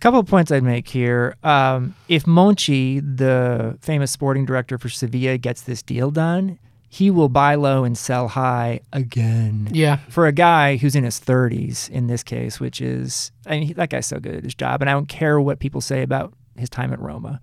[0.00, 1.36] Couple of points I'd make here.
[1.42, 7.28] Um, if Monchi, the famous sporting director for Sevilla, gets this deal done, he will
[7.28, 9.68] buy low and sell high again.
[9.72, 9.98] Yeah.
[10.08, 13.90] For a guy who's in his 30s in this case, which is, I mean, that
[13.90, 16.70] guy's so good at his job, and I don't care what people say about his
[16.70, 17.40] time at Roma.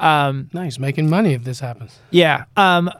[0.00, 1.98] Um, nice, making money if this happens.
[2.10, 2.44] Yeah.
[2.56, 2.90] Um,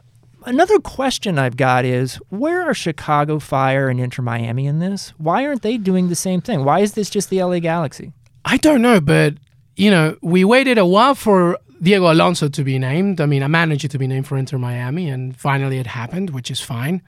[0.45, 5.09] another question I've got is where are Chicago Fire and Inter Miami in this?
[5.17, 6.63] Why aren't they doing the same thing?
[6.63, 8.13] Why is this just the LA Galaxy?
[8.45, 9.33] I don't know, but
[9.75, 13.19] you know, we waited a while for Diego Alonso to be named.
[13.19, 16.49] I mean, a manager to be named for Inter Miami, and finally it happened, which
[16.49, 17.01] is fine.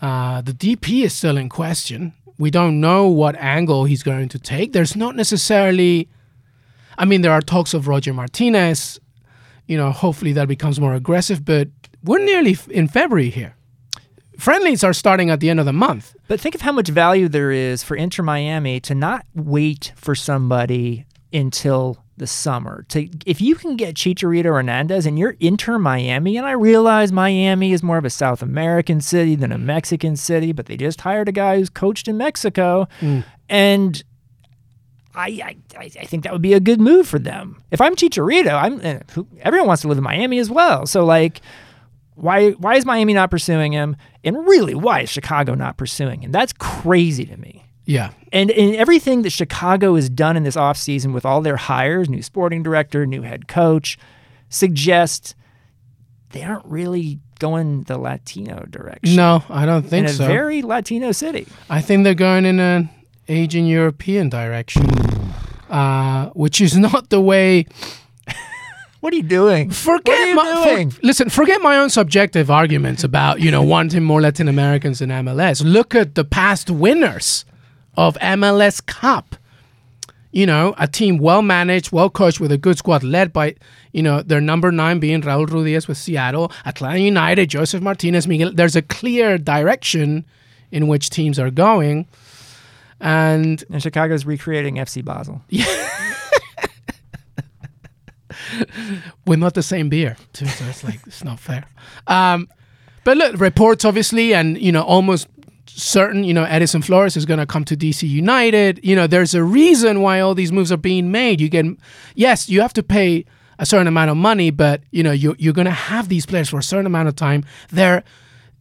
[0.00, 2.12] Uh, the DP is still in question.
[2.38, 4.72] We don't know what angle he's going to take.
[4.72, 6.08] There's not necessarily.
[6.96, 9.00] I mean, there are talks of Roger Martinez.
[9.66, 11.68] You know, hopefully that becomes more aggressive, but
[12.04, 13.54] we're nearly in February here.
[14.40, 16.16] Friendlies are starting at the end of the month.
[16.26, 20.14] But think of how much value there is for Inter Miami to not wait for
[20.14, 22.84] somebody until the summer.
[22.88, 27.72] To if you can get Chicharito Hernandez and you're Inter Miami, and I realize Miami
[27.72, 31.28] is more of a South American city than a Mexican city, but they just hired
[31.28, 33.24] a guy who's coached in Mexico, mm.
[33.48, 34.04] and
[35.14, 37.62] I, I I think that would be a good move for them.
[37.70, 39.00] If I'm Chicharito, I'm eh,
[39.40, 40.86] everyone wants to live in Miami as well.
[40.86, 41.40] So like,
[42.20, 43.96] why why is Miami not pursuing him?
[44.22, 46.32] And really, why is Chicago not pursuing him?
[46.32, 47.64] That's crazy to me.
[47.86, 48.10] Yeah.
[48.32, 52.22] And in everything that Chicago has done in this offseason with all their hires, new
[52.22, 53.98] sporting director, new head coach,
[54.48, 55.34] suggests
[56.30, 59.16] they aren't really going the Latino direction.
[59.16, 60.26] No, I don't think in a so.
[60.26, 61.48] very Latino city.
[61.68, 62.90] I think they're going in an
[63.28, 64.88] Asian European direction,
[65.70, 67.66] uh, which is not the way.
[69.00, 69.70] What are you doing?
[69.70, 70.90] Forget you my doing?
[70.90, 71.30] For, listen.
[71.30, 75.62] Forget my own subjective arguments about you know wanting more Latin Americans in MLS.
[75.64, 77.44] Look at the past winners
[77.96, 79.36] of MLS Cup.
[80.32, 83.56] You know, a team well managed, well coached, with a good squad led by,
[83.92, 88.52] you know, their number nine being Raul Ruidiaz with Seattle, Atlanta United, Josef Martinez, Miguel.
[88.54, 90.24] There's a clear direction
[90.70, 92.06] in which teams are going.
[93.00, 95.42] And, and Chicago's recreating FC Basel.
[95.48, 95.66] Yeah.
[99.26, 100.46] with not the same beer, too.
[100.46, 101.64] So it's like, it's not fair.
[102.06, 102.48] Um,
[103.04, 105.28] but look, reports obviously, and, you know, almost
[105.66, 108.80] certain, you know, Edison Flores is going to come to DC United.
[108.82, 111.40] You know, there's a reason why all these moves are being made.
[111.40, 111.64] You get,
[112.14, 113.24] yes, you have to pay
[113.60, 116.58] a certain amount of money, but you know you you're gonna have these players for
[116.58, 117.44] a certain amount of time.
[117.68, 118.02] They're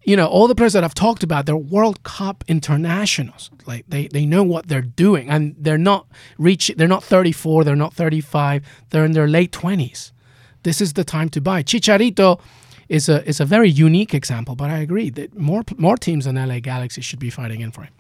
[0.10, 3.52] you know all the players that I've talked about, they're World Cup internationals.
[3.68, 6.08] Like they they know what they're doing, and they're not
[6.40, 6.72] reach.
[6.76, 7.64] They're not 34.
[7.64, 8.64] They're not 35.
[8.90, 10.12] They're in their late 20s.
[10.64, 11.62] This is the time to buy.
[11.62, 12.40] Chicharito
[12.88, 16.36] is a is a very unique example, but I agree that more more teams than
[16.38, 17.94] LA Galaxy should be fighting in for him.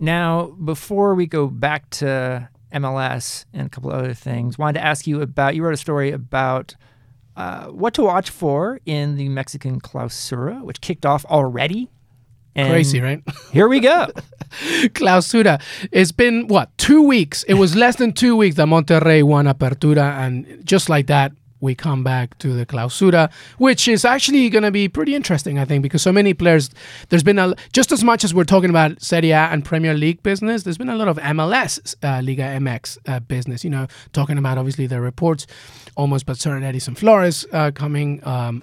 [0.00, 5.06] Now, before we go back to MLS and a couple other things, wanted to ask
[5.06, 5.54] you about.
[5.54, 6.74] You wrote a story about
[7.36, 11.90] uh, what to watch for in the Mexican Clausura, which kicked off already.
[12.56, 13.20] And Crazy, right?
[13.52, 14.06] Here we go.
[14.94, 15.60] Clausura.
[15.90, 17.42] It's been what two weeks?
[17.44, 21.74] It was less than two weeks that Monterrey won Apertura, and just like that, we
[21.74, 25.82] come back to the clausura, which is actually going to be pretty interesting, I think,
[25.82, 26.70] because so many players.
[27.08, 30.22] There's been a just as much as we're talking about Serie A and Premier League
[30.22, 30.62] business.
[30.62, 33.64] There's been a lot of MLS uh, Liga MX uh, business.
[33.64, 35.46] You know, talking about obviously the reports,
[35.96, 38.26] almost but certain Edison Flores uh, coming.
[38.26, 38.62] Um,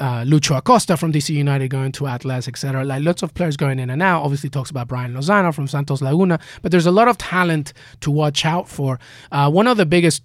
[0.00, 2.84] uh, Lucho Acosta from DC United going to Atlas, etc.
[2.84, 4.22] Like lots of players going in and out.
[4.22, 8.10] Obviously, talks about Brian Lozano from Santos Laguna, but there's a lot of talent to
[8.10, 8.98] watch out for.
[9.30, 10.22] Uh, one of the biggest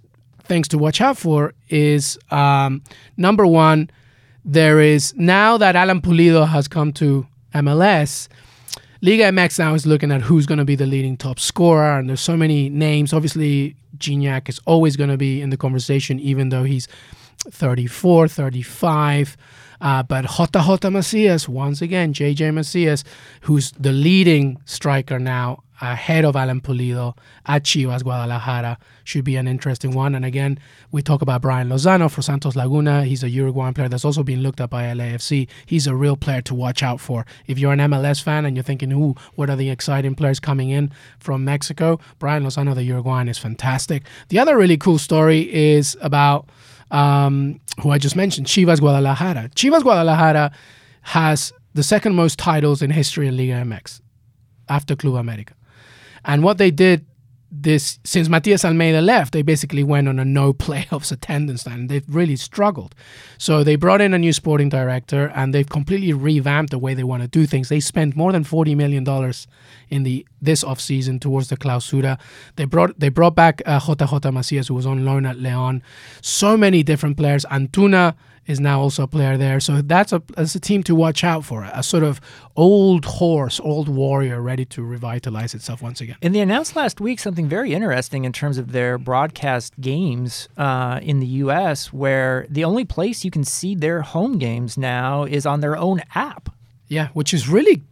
[0.47, 2.83] things to watch out for is um,
[3.17, 3.89] number one,
[4.43, 8.27] there is now that Alan Pulido has come to MLS.
[9.01, 12.09] Liga MX now is looking at who's going to be the leading top scorer, and
[12.09, 13.13] there's so many names.
[13.13, 16.87] Obviously, Gignac is always going to be in the conversation, even though he's
[17.49, 19.37] 34, 35.
[19.79, 23.03] Uh, but JJ Macias, once again, JJ Macias,
[23.41, 27.15] who's the leading striker now ahead of Alan Pulido
[27.45, 30.15] at Chivas Guadalajara, should be an interesting one.
[30.15, 30.59] And again,
[30.91, 33.03] we talk about Brian Lozano for Santos Laguna.
[33.03, 35.47] He's a Uruguayan player that's also being looked at by LAFC.
[35.65, 37.25] He's a real player to watch out for.
[37.45, 40.69] If you're an MLS fan and you're thinking, ooh, what are the exciting players coming
[40.69, 41.99] in from Mexico?
[42.19, 44.03] Brian Lozano, the Uruguayan, is fantastic.
[44.29, 46.49] The other really cool story is about
[46.91, 49.49] um, who I just mentioned, Chivas Guadalajara.
[49.55, 50.51] Chivas Guadalajara
[51.01, 54.01] has the second most titles in history in Liga MX
[54.69, 55.53] after Club America.
[56.27, 57.05] And what they did
[57.49, 62.03] this since Matias Almeyda left, they basically went on a no playoffs attendance and they've
[62.07, 62.93] really struggled.
[63.37, 67.03] So they brought in a new sporting director and they've completely revamped the way they
[67.03, 67.69] want to do things.
[67.69, 69.47] They spent more than forty million dollars
[69.89, 72.19] in the this offseason towards the clausura.
[72.57, 75.81] They brought they brought back uh, JJ Macias who was on loan at Leon.
[76.21, 77.45] So many different players.
[77.45, 78.15] Antuna
[78.47, 79.59] is now also a player there.
[79.59, 81.69] So that's a, that's a team to watch out for.
[81.73, 82.19] A sort of
[82.55, 86.15] old horse, old warrior ready to revitalize itself once again.
[86.21, 90.99] And they announced last week something very interesting in terms of their broadcast games uh,
[91.03, 95.45] in the U.S., where the only place you can see their home games now is
[95.45, 96.49] on their own app.
[96.87, 97.83] Yeah, which is really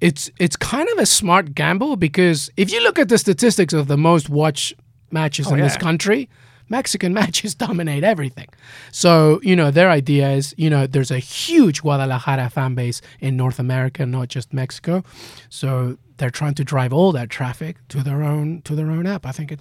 [0.00, 3.86] it's it's kind of a smart gamble because if you look at the statistics of
[3.86, 4.74] the most watched
[5.10, 6.28] matches Oh, in this country,
[6.68, 8.48] Mexican matches dominate everything.
[8.92, 13.36] So, you know, their idea is, you know, there's a huge Guadalajara fan base in
[13.36, 15.02] North America, not just Mexico.
[15.48, 19.26] So they're trying to drive all that traffic to their own to their own app.
[19.26, 19.60] I think it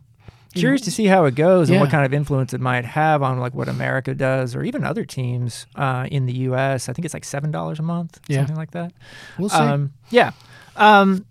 [0.55, 3.39] Curious to see how it goes and what kind of influence it might have on
[3.39, 6.87] like what America does or even other teams uh, in the U.S.
[6.89, 8.37] I think it's like seven dollars a month, Yeah.
[8.41, 8.93] something like that.
[9.39, 9.55] we'll see.
[9.57, 10.29] Um, yeah.
[10.75, 11.25] Um,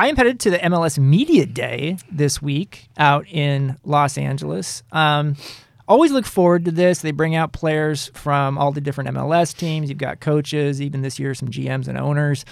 [0.00, 4.82] I am headed to the MLS Media Day this week out in Los Angeles.
[4.92, 5.36] Um,
[5.86, 7.02] always look forward to this.
[7.02, 9.90] They bring out players from all the different MLS teams.
[9.90, 12.46] You've got coaches, even this year, some GMs and owners.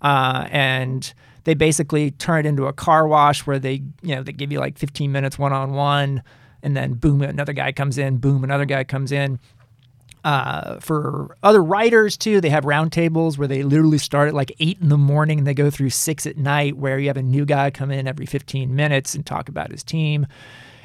[0.00, 1.12] Uh, and
[1.44, 4.58] they basically turn it into a car wash where they, you know, they give you
[4.58, 6.22] like 15 minutes one on one,
[6.62, 9.38] and then boom, another guy comes in, boom, another guy comes in
[10.26, 12.40] uh, for other writers too.
[12.40, 15.54] They have roundtables where they literally start at like eight in the morning and they
[15.54, 18.74] go through six at night, where you have a new guy come in every 15
[18.74, 20.26] minutes and talk about his team.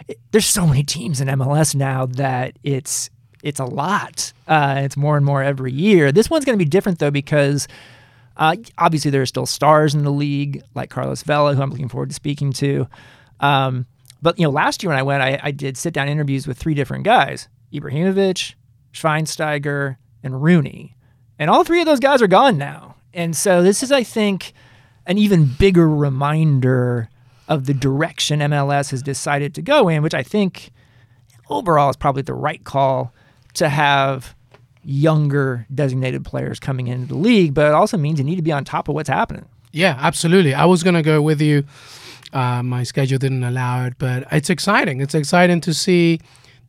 [0.07, 3.09] It- there's so many teams in MLS now that it's
[3.43, 4.31] it's a lot.
[4.47, 6.11] Uh, it's more and more every year.
[6.11, 7.67] This one's going to be different though because
[8.37, 11.89] uh, obviously there are still stars in the league like Carlos Vela, who I'm looking
[11.89, 12.87] forward to speaking to.
[13.39, 13.87] Um,
[14.21, 16.59] but you know, last year when I went, I, I did sit down interviews with
[16.59, 18.53] three different guys: Ibrahimovic,
[18.93, 20.95] Schweinsteiger, and Rooney,
[21.39, 22.95] and all three of those guys are gone now.
[23.13, 24.53] And so this is, I think,
[25.05, 27.09] an even bigger reminder
[27.47, 30.71] of the direction MLS has decided to go in, which I think
[31.49, 33.13] overall is probably the right call
[33.55, 34.35] to have
[34.83, 38.51] younger designated players coming into the league, but it also means you need to be
[38.51, 39.45] on top of what's happening.
[39.71, 40.53] Yeah, absolutely.
[40.53, 41.65] I was gonna go with you.
[42.33, 45.01] Uh, my schedule didn't allow it, but it's exciting.
[45.01, 46.19] It's exciting to see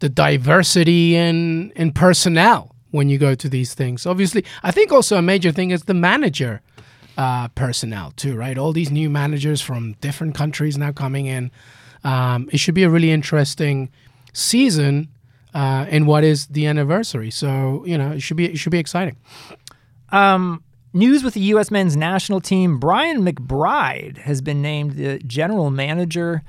[0.02, 4.04] the diversity in in personnel when you go to these things.
[4.06, 6.60] Obviously, I think also a major thing is the manager
[7.16, 8.58] uh, personnel too, right?
[8.58, 11.50] All these new managers from different countries now coming in.
[12.04, 13.90] Um, it should be a really interesting
[14.32, 15.08] season.
[15.54, 17.30] uh, in what is the anniversary.
[17.30, 19.16] So you know, it should be it should be exciting.
[20.10, 21.70] Um, news with the U.S.
[21.70, 26.42] men's national team: Brian McBride has been named the general manager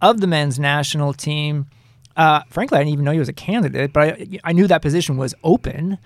[0.00, 1.66] of the men's national team.
[2.16, 4.82] Uh, frankly, I didn't even know he was a candidate, but I, I knew that
[4.82, 5.98] position was open.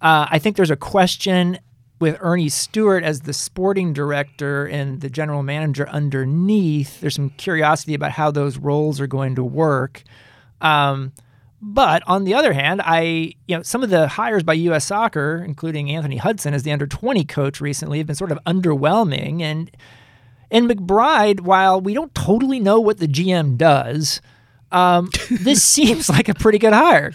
[0.00, 1.58] Uh, I think there's a question
[1.98, 7.00] with Ernie Stewart as the sporting director and the general manager underneath.
[7.00, 10.02] There's some curiosity about how those roles are going to work.
[10.60, 11.12] Um,
[11.60, 14.84] but on the other hand, I you know some of the hires by U.S.
[14.84, 19.40] Soccer, including Anthony Hudson as the under 20 coach recently, have been sort of underwhelming.
[19.40, 19.70] And
[20.50, 24.20] and McBride, while we don't totally know what the GM does,
[24.72, 27.14] um, this seems like a pretty good hire.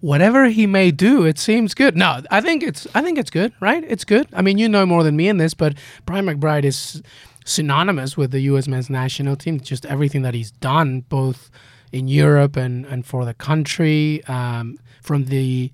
[0.00, 1.96] Whatever he may do, it seems good.
[1.96, 3.84] No, I think it's I think it's good, right?
[3.86, 4.26] It's good.
[4.32, 5.74] I mean, you know more than me in this, but
[6.06, 7.02] Brian McBride is
[7.44, 8.66] synonymous with the U.S.
[8.66, 9.60] men's national team.
[9.60, 11.50] Just everything that he's done, both
[11.92, 14.24] in Europe and and for the country.
[14.24, 15.70] Um, from the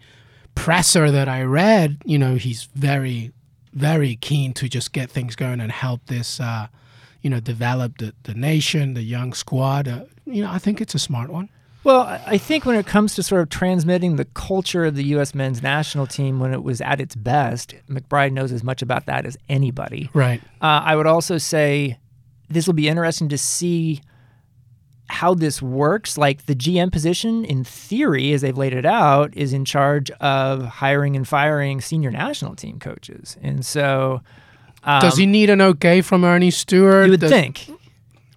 [0.55, 3.33] presser that I read, you know, he's very
[3.73, 6.39] very keen to just get things going and help this.
[6.39, 6.67] Uh,
[7.23, 9.89] you know, develop the, the nation, the young squad.
[9.89, 11.49] Uh, you know, I think it's a smart one.
[11.85, 15.35] Well, I think when it comes to sort of transmitting the culture of the U.S.
[15.35, 19.25] men's national team when it was at its best, McBride knows as much about that
[19.25, 20.11] as anybody.
[20.13, 20.43] Right.
[20.61, 21.99] Uh, I would also say
[22.51, 24.03] this will be interesting to see
[25.09, 26.19] how this works.
[26.19, 30.65] Like the GM position, in theory, as they've laid it out, is in charge of
[30.65, 33.37] hiring and firing senior national team coaches.
[33.41, 34.21] And so.
[34.85, 37.07] Um, Does he need an okay from Ernie Stewart?
[37.07, 37.71] You would Does, think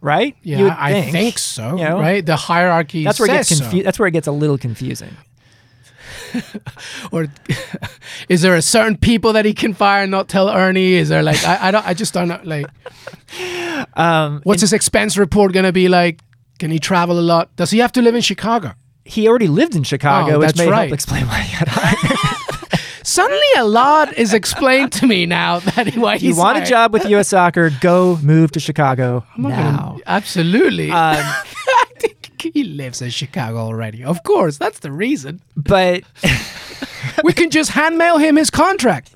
[0.02, 0.36] right?
[0.44, 1.78] Yeah, I think, think so.
[1.78, 2.00] You know?
[2.00, 3.04] Right, the hierarchy.
[3.04, 3.84] That's where it gets confu- so.
[3.84, 5.16] That's where it gets a little confusing.
[7.12, 7.28] or
[8.30, 10.94] is there a certain people that he can fire and not tell Ernie?
[10.94, 12.68] Is there like I, I don't I just don't know like
[13.98, 16.20] um, what's his expense report gonna be like?
[16.60, 17.56] Can he travel a lot?
[17.56, 18.74] Does he have to live in Chicago?
[19.04, 20.82] He already lived in Chicago, oh, which may right.
[20.82, 22.38] help explain why he got hired.
[23.12, 26.68] Suddenly, a lot is explained to me now that why he's you want hired.
[26.68, 27.28] a job with U.S.
[27.28, 29.90] Soccer, go move to Chicago I'm now.
[29.90, 30.92] Gonna, absolutely.
[30.92, 31.22] Um,
[32.40, 34.02] he lives in Chicago already.
[34.02, 35.42] Of course, that's the reason.
[35.58, 36.04] But
[37.26, 39.14] we can just hand mail him his contract.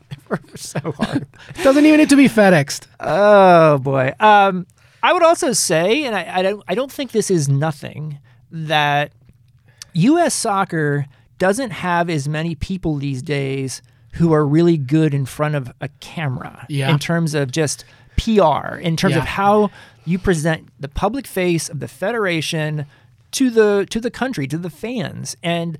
[0.55, 1.25] so hard.
[1.63, 2.87] Doesn't even need to be FedExed.
[2.99, 4.11] Oh boy.
[4.19, 4.67] Um,
[5.01, 8.19] I would also say, and I, I don't, I don't think this is nothing
[8.51, 9.13] that
[9.93, 10.33] U.S.
[10.33, 11.05] Soccer
[11.37, 13.81] doesn't have as many people these days
[14.13, 16.89] who are really good in front of a camera yeah.
[16.89, 17.83] in terms of just
[18.17, 19.21] PR, in terms yeah.
[19.21, 19.69] of how
[20.05, 22.85] you present the public face of the federation
[23.31, 25.35] to the to the country, to the fans.
[25.43, 25.77] And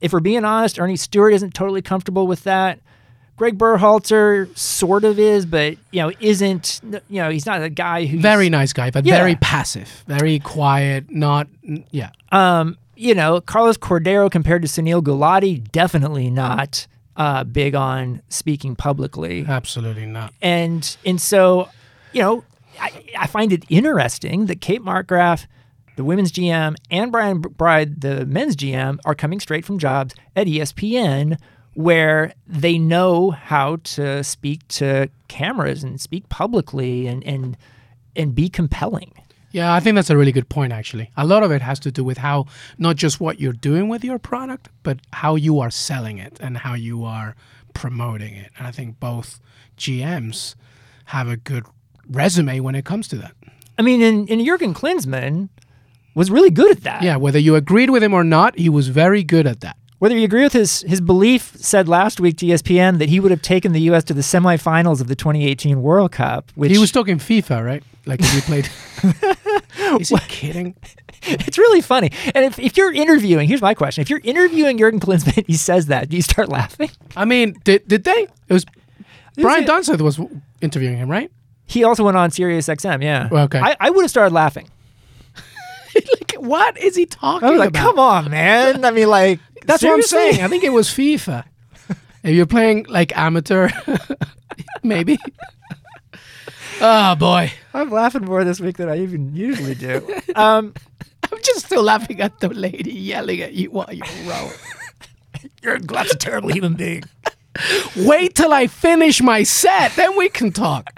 [0.00, 2.78] if we're being honest, Ernie Stewart isn't totally comfortable with that.
[3.36, 8.04] Greg Berhalter sort of is, but you know, isn't you know, he's not a guy
[8.04, 9.16] who's very nice guy, but yeah.
[9.16, 11.48] very passive, very quiet, not
[11.90, 12.10] yeah.
[12.30, 16.86] Um, you know, Carlos Cordeiro compared to Sunil Gulati, definitely not
[17.16, 19.44] uh, big on speaking publicly.
[19.46, 20.32] Absolutely not.
[20.42, 21.68] And and so,
[22.12, 22.44] you know,
[22.80, 25.46] I, I find it interesting that Kate Markgraf,
[25.96, 30.46] the women's GM, and Brian Bride, the men's GM, are coming straight from jobs at
[30.46, 31.38] ESPN
[31.74, 37.56] where they know how to speak to cameras and speak publicly and and
[38.16, 39.12] and be compelling.
[39.54, 41.12] Yeah, I think that's a really good point, actually.
[41.16, 42.46] A lot of it has to do with how,
[42.76, 46.58] not just what you're doing with your product, but how you are selling it and
[46.58, 47.36] how you are
[47.72, 48.50] promoting it.
[48.58, 49.38] And I think both
[49.78, 50.56] GMs
[51.06, 51.66] have a good
[52.10, 53.36] resume when it comes to that.
[53.78, 55.50] I mean, and, and Jurgen Klinsmann
[56.16, 57.02] was really good at that.
[57.02, 59.76] Yeah, whether you agreed with him or not, he was very good at that.
[60.00, 63.30] Whether you agree with his his belief, said last week to ESPN that he would
[63.30, 64.02] have taken the U.S.
[64.04, 66.50] to the semifinals of the 2018 World Cup.
[66.56, 67.84] Which he was talking FIFA, right?
[68.04, 68.68] Like if he played.
[70.00, 70.74] Is he kidding?
[71.22, 72.10] It's really funny.
[72.34, 75.86] And if, if you're interviewing, here's my question: If you're interviewing Jurgen Klinsmann, he says
[75.86, 76.90] that, do you start laughing?
[77.16, 78.26] I mean, did did they?
[78.48, 78.64] It was
[79.36, 80.20] Brian Dunseth was
[80.60, 81.30] interviewing him, right?
[81.66, 83.02] He also went on Sirius XM.
[83.02, 83.28] Yeah.
[83.30, 83.58] Okay.
[83.58, 84.68] I, I would have started laughing.
[85.94, 87.82] like, what is he talking I was like, about?
[87.82, 88.84] come on, man.
[88.84, 90.16] I mean, like, that's seriously?
[90.18, 90.44] what I'm saying.
[90.44, 91.44] I think it was FIFA.
[92.22, 93.70] if you're playing like amateur,
[94.82, 95.18] maybe.
[96.80, 100.06] Oh boy, I'm laughing more this week than I even usually do.
[100.34, 100.74] Um,
[101.32, 104.50] I'm just still laughing at the lady yelling at you while you row.
[105.62, 107.04] You're a terrible human being.
[107.96, 110.90] Wait till I finish my set, then we can talk.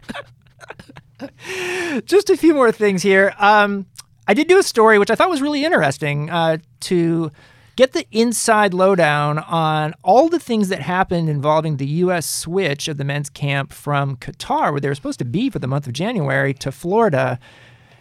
[2.04, 3.34] Just a few more things here.
[3.38, 3.86] Um,
[4.28, 7.30] I did do a story which I thought was really interesting uh, to
[7.76, 12.26] get the inside lowdown on all the things that happened involving the U.S.
[12.26, 15.66] switch of the men's camp from Qatar, where they were supposed to be for the
[15.66, 17.38] month of January, to Florida.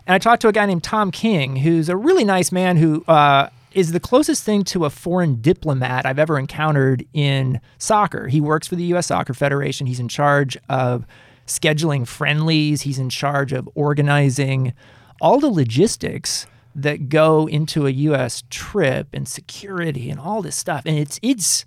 [0.07, 3.03] And I talked to a guy named Tom King, who's a really nice man who
[3.05, 8.28] uh, is the closest thing to a foreign diplomat I've ever encountered in soccer.
[8.28, 9.07] He works for the U.S.
[9.07, 9.88] Soccer Federation.
[9.88, 11.05] He's in charge of
[11.47, 14.73] scheduling friendlies, he's in charge of organizing
[15.21, 18.43] all the logistics that go into a U.S.
[18.49, 20.84] trip and security and all this stuff.
[20.86, 21.65] And it's, it's,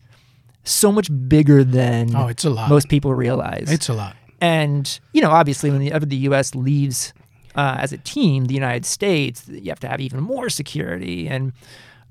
[0.65, 2.69] so much bigger than Oh, it's a lot.
[2.69, 3.73] most people realize.
[3.73, 4.17] It's a lot.
[4.41, 6.55] And you know, obviously, when the, the U.S.
[6.55, 7.13] leaves
[7.57, 11.29] uh, as a team, the United States, you have to have even more security.
[11.29, 11.53] And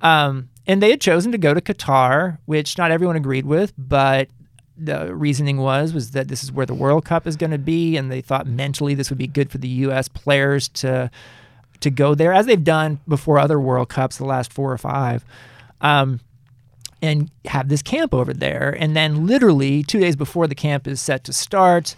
[0.01, 4.29] um, and they had chosen to go to Qatar, which not everyone agreed with, but
[4.77, 7.95] the reasoning was was that this is where the World Cup is going to be,
[7.95, 10.07] and they thought mentally this would be good for the U.S.
[10.07, 11.09] players to
[11.81, 15.23] to go there, as they've done before other World Cups, the last four or five.
[15.81, 16.19] Um,
[17.01, 18.75] and have this camp over there.
[18.79, 21.95] And then, literally, two days before the camp is set to start,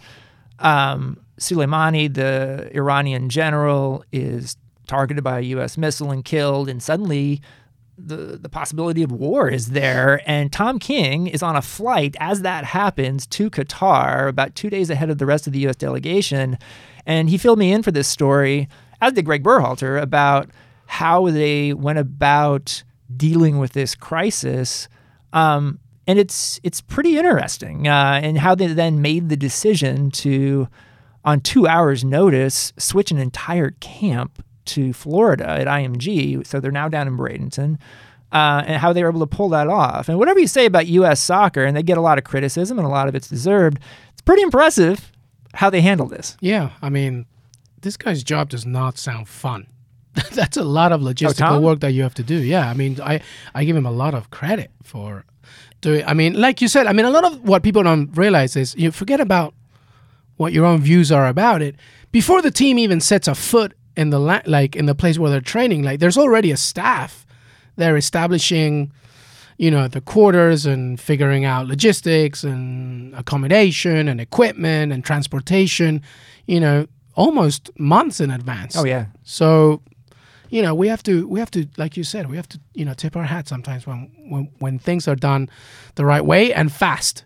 [0.58, 4.56] um, Soleimani, the Iranian general, is
[4.86, 5.78] targeted by a U.S.
[5.78, 6.68] missile and killed.
[6.68, 7.40] And suddenly,
[8.06, 10.22] the, the possibility of war is there.
[10.26, 14.90] And Tom King is on a flight as that happens to Qatar about two days
[14.90, 15.76] ahead of the rest of the U.S.
[15.76, 16.58] delegation.
[17.06, 18.68] And he filled me in for this story,
[19.00, 20.50] as did Greg Berhalter, about
[20.86, 22.82] how they went about
[23.16, 24.88] dealing with this crisis.
[25.32, 30.68] Um, and it's it's pretty interesting, uh, and how they then made the decision to,
[31.24, 36.44] on two hours' notice, switch an entire camp to Florida at IMG.
[36.46, 37.78] So they're now down in Bradenton,
[38.32, 40.08] uh, and how they were able to pull that off.
[40.08, 41.20] And whatever you say about U.S.
[41.20, 43.78] soccer, and they get a lot of criticism, and a lot of it's deserved.
[44.12, 45.12] It's pretty impressive
[45.54, 46.36] how they handle this.
[46.40, 47.26] Yeah, I mean,
[47.82, 49.66] this guy's job does not sound fun.
[50.32, 51.62] That's a lot of logistical oh, Tom?
[51.62, 52.36] work that you have to do.
[52.36, 53.20] Yeah, I mean, I
[53.54, 55.24] I give him a lot of credit for
[55.80, 56.04] doing.
[56.04, 58.74] I mean, like you said, I mean, a lot of what people don't realize is
[58.76, 59.54] you forget about
[60.36, 61.76] what your own views are about it
[62.12, 65.30] before the team even sets a foot in the la- like in the place where
[65.30, 65.82] they're training.
[65.82, 67.26] Like, there's already a staff.
[67.76, 68.92] They're establishing
[69.58, 76.00] you know the quarters and figuring out logistics and accommodation and equipment and transportation
[76.46, 76.86] you know
[77.24, 79.80] almost months in advance Oh yeah, so
[80.48, 82.84] you know we have to we have to like you said we have to you
[82.86, 83.98] know tip our hat sometimes when
[84.32, 85.48] when, when things are done
[85.94, 87.24] the right way and fast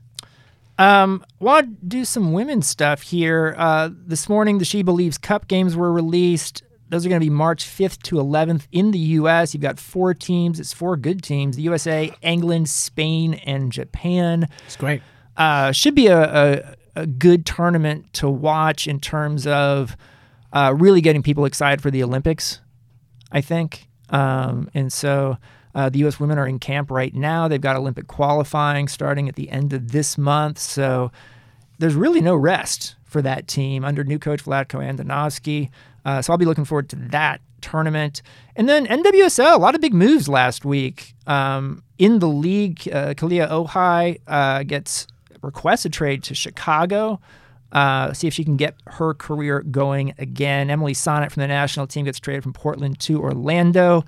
[0.76, 3.54] Um, want to do some women's stuff here.
[3.56, 6.64] Uh, this morning, the She Believes Cup games were released.
[6.90, 9.54] Those are going to be March 5th to 11th in the U.S.
[9.54, 10.58] You've got four teams.
[10.58, 14.48] It's four good teams: the USA, England, Spain, and Japan.
[14.66, 15.00] it's great
[15.36, 19.96] Uh, should be a, a, a good tournament to watch in terms of
[20.52, 22.60] uh, really getting people excited for the Olympics.
[23.32, 25.38] I think, um, and so
[25.74, 26.20] uh, the U.S.
[26.20, 27.48] women are in camp right now.
[27.48, 31.10] They've got Olympic qualifying starting at the end of this month, so
[31.78, 35.70] there's really no rest for that team under new coach Vlatko Andonovski.
[36.04, 38.22] Uh, so I'll be looking forward to that tournament.
[38.56, 41.14] And then NWSL, a lot of big moves last week.
[41.26, 45.06] Um, in the league, uh, Kealia Ohai uh, gets
[45.44, 47.20] requests a trade to Chicago.
[47.72, 50.70] Uh, see if she can get her career going again.
[50.70, 54.04] Emily Sonnett from the national team gets traded from Portland to Orlando.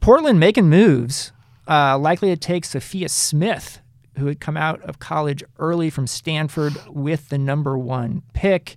[0.00, 1.32] Portland making moves,
[1.66, 3.80] uh, likely to take Sophia Smith,
[4.18, 8.76] who had come out of college early from Stanford with the number one pick.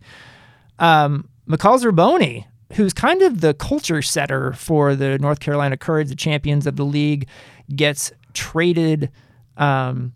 [0.80, 6.16] Um, McCall Zerboni, who's kind of the culture setter for the North Carolina Courage, the
[6.16, 7.28] champions of the league,
[7.76, 9.12] gets traded
[9.58, 10.14] um,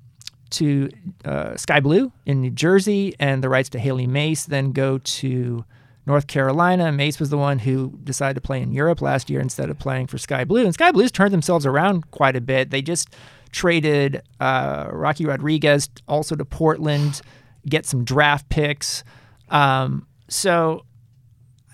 [0.56, 0.90] to
[1.24, 5.64] uh, Sky Blue in New Jersey, and the rights to Hailie Mace then go to
[6.06, 6.92] North Carolina.
[6.92, 10.08] Mace was the one who decided to play in Europe last year instead of playing
[10.08, 10.64] for Sky Blue.
[10.64, 12.70] And Sky Blues turned themselves around quite a bit.
[12.70, 13.10] They just
[13.52, 17.22] traded uh, Rocky Rodriguez also to Portland,
[17.68, 19.04] get some draft picks.
[19.50, 20.86] Um, so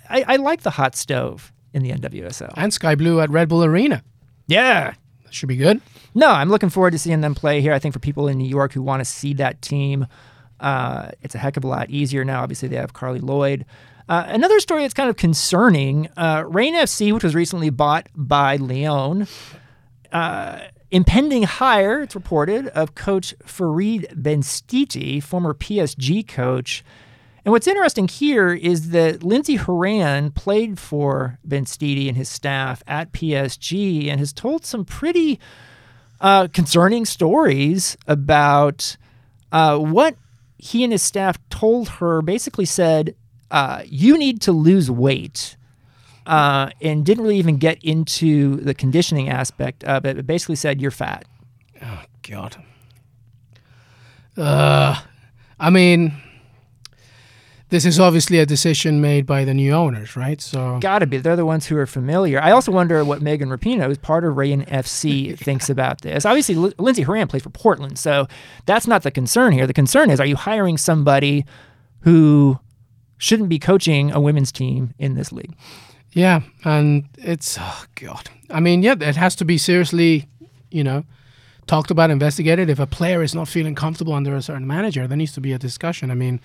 [0.10, 2.54] I, I like the hot stove in the NWSL.
[2.58, 4.04] and sky blue at red bull arena
[4.48, 4.94] Yeah.
[5.24, 5.80] that should be good
[6.14, 7.74] No, I'm looking forward to seeing them play here.
[7.74, 10.08] I think for people in New York who want to see that team,
[10.60, 12.44] uh, it's a heck of a lot easier now.
[12.44, 13.66] Obviously, they have Carli Lloyd.
[14.10, 18.58] Uh, another story that's kind of concerning uh, Reign FC, which was recently bought by
[18.58, 19.28] Lyon,
[20.12, 20.60] uh,
[20.90, 26.84] impending hire, it's reported, of coach Farid Benstiti, former PSG coach.
[27.46, 33.14] And what's interesting here is that Lindsey Horan played for Benstiti and his staff at
[33.14, 35.40] PSG and has told some pretty
[36.22, 38.96] uh, concerning stories about
[39.52, 40.16] uh, what
[40.58, 42.22] he and his staff told her.
[42.22, 43.16] Basically, said,
[43.50, 45.58] uh, You need to lose weight.
[46.24, 50.80] Uh, and didn't really even get into the conditioning aspect of it, but basically said,
[50.80, 51.26] You're fat.
[51.82, 52.64] Oh God.
[54.38, 55.02] Uh,
[55.60, 56.14] I mean,
[57.72, 60.40] this is obviously a decision made by the new owners, right?
[60.42, 61.18] So Gotta be.
[61.18, 62.42] They're the ones who are familiar.
[62.42, 66.26] I also wonder what Megan Rapinoe, who's part of Reign FC, thinks about this.
[66.26, 68.28] Obviously, L- Lindsey Horan plays for Portland, so
[68.66, 69.66] that's not the concern here.
[69.66, 71.46] The concern is, are you hiring somebody
[72.02, 72.60] who
[73.18, 75.56] shouldn't be coaching a women's team in this league?
[76.14, 78.30] yeah, and it's oh god.
[78.50, 80.28] I mean, yeah, it has to be seriously,
[80.70, 81.06] you know,
[81.68, 82.70] talked about, investigated.
[82.70, 85.54] If a player is not feeling comfortable under a certain manager, there needs to be
[85.54, 86.12] a discussion.
[86.12, 86.42] I mean,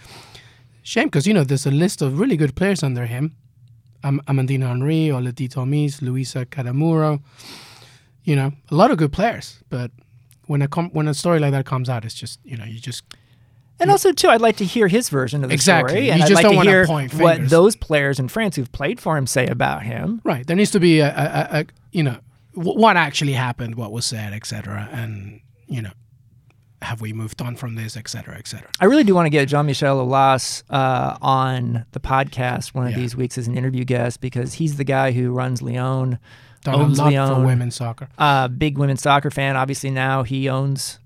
[0.86, 3.34] shame because you know there's a list of really good players under him.
[4.04, 7.20] Am- Amandine Henry, Élodie Thomis, Louisa Cadamuro.
[8.24, 9.90] You know, a lot of good players, but
[10.46, 12.80] when a com- when a story like that comes out, it's just you know you
[12.80, 13.04] just
[13.78, 15.92] And also, too, I'd like to hear his version of the Exactly.
[15.94, 16.06] story.
[16.06, 16.86] You And I'd like don't to hear
[17.22, 20.20] what those players in France who've played for him say about him.
[20.24, 20.46] right.
[20.46, 21.26] There needs to be a, a,
[21.58, 22.16] a, a you know
[22.56, 24.88] w- what actually happened, what was said, etc.
[24.92, 25.92] And you know,
[26.86, 28.68] have we moved on from this, et cetera, et cetera.
[28.80, 32.92] I really do want to get Jean Michel Aulas uh, on the podcast one of
[32.92, 32.98] Yeah.
[32.98, 36.18] these weeks as an interview guest because he's the guy who runs Lyon.
[36.64, 37.34] Done Owns a lot Lyon.
[37.40, 38.08] for women's soccer.
[38.18, 39.56] Uh, big women's soccer fan.
[39.56, 40.98] Obviously, now he owns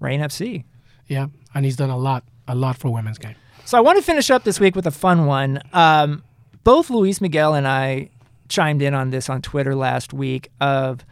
[0.00, 0.64] Reign FC.
[1.06, 3.34] Yeah, and he's done a lot, a lot for women's game.
[3.64, 5.60] So I want to finish up this week with a fun one.
[5.72, 6.22] Um,
[6.64, 8.10] both Luis Miguel and I
[8.48, 10.50] chimed in on this on Twitter last week.
[10.60, 11.04] Of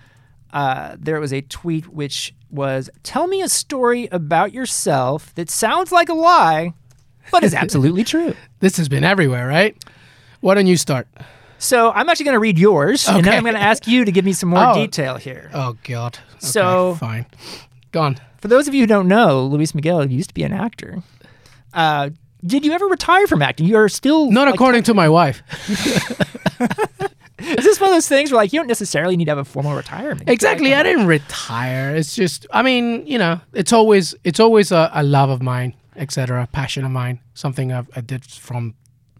[0.56, 5.92] uh, there was a tweet which was, "Tell me a story about yourself that sounds
[5.92, 6.72] like a lie,
[7.30, 9.76] but is absolutely true." This has been everywhere, right?
[10.40, 11.06] Why don't you start?
[11.58, 14.12] So I'm actually going to read yours, and then I'm going to ask you to
[14.12, 14.74] give me some more Oh.
[14.74, 15.50] detail here.
[15.54, 16.18] Oh God.
[16.36, 17.26] Okay, So- fine.
[17.92, 18.16] Gone.
[18.42, 21.02] For those of you who don't know, Luis Miguel used to be an actor.
[21.74, 22.10] Uh,
[22.44, 23.66] did you ever retire from acting?
[23.66, 25.42] You are still Not like, according to my wife.
[27.38, 29.44] Is this one of those things where like you don't necessarily need to have a
[29.44, 30.28] formal retirement?
[30.28, 30.74] Exactly.
[30.74, 31.94] I didn't retire.
[31.94, 35.74] It's just, I mean, you know, it's always, it's always a, a love of mine,
[35.96, 38.74] etc., passion of mine, something I've, I did from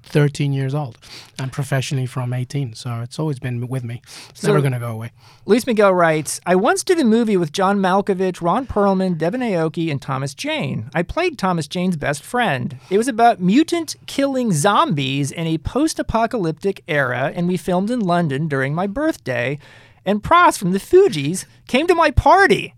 [0.06, 0.98] 13 years old
[1.38, 2.74] and professionally from 18.
[2.74, 4.00] So it's always been with me.
[4.30, 5.12] It's So- never going to go away.
[5.44, 9.90] Luis Miguel writes, I once did a movie with John Malkovich, Ron Perlman, Devon Aoki,
[9.90, 10.90] and Thomas Jane.
[10.94, 12.78] I played Thomas Jane's best friend.
[12.90, 18.00] It was about mutant killing zombies in a post apocalyptic era, and we filmed in
[18.00, 19.58] London during my birthday.
[20.04, 22.74] And Pras from the Fugees came to my party.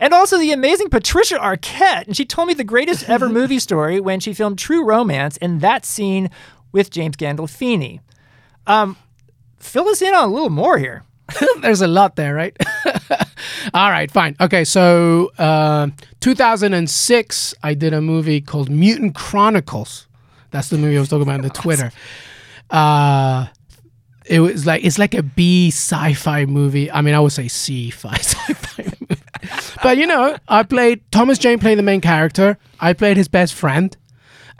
[0.00, 2.06] And also the amazing Patricia Arquette.
[2.06, 5.60] And she told me the greatest ever movie story when she filmed True Romance and
[5.60, 6.30] that scene
[6.72, 8.00] with James Gandolfini.
[8.66, 8.96] Um,
[9.58, 11.04] fill us in on a little more here.
[11.60, 12.56] There's a lot there, right?
[13.74, 14.36] All right, fine.
[14.40, 15.88] Okay, so uh,
[16.20, 20.06] 2006, I did a movie called Mutant Chronicles.
[20.50, 21.92] That's the movie I was talking about on the Twitter.
[22.70, 23.46] Uh,
[24.24, 26.90] it was like it's like a B sci-fi movie.
[26.90, 29.22] I mean, I would say C sci-fi movie.
[29.82, 32.58] But you know, I played Thomas Jane played the main character.
[32.80, 33.96] I played his best friend.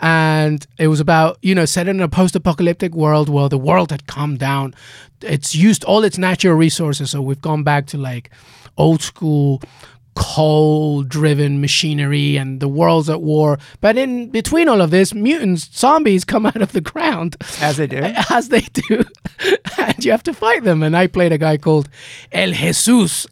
[0.01, 3.91] And it was about, you know, set in a post apocalyptic world where the world
[3.91, 4.75] had come down.
[5.23, 7.11] It's used all its natural resources.
[7.11, 8.31] So we've gone back to like
[8.77, 9.61] old school
[10.19, 13.59] coal driven machinery and the world's at war.
[13.81, 17.87] But in between all of this, mutants, zombies come out of the ground As they
[17.87, 17.99] do.
[18.31, 19.05] as they do.
[19.79, 20.83] and you have to fight them.
[20.83, 21.89] And I played a guy called
[22.33, 23.27] El Jesus.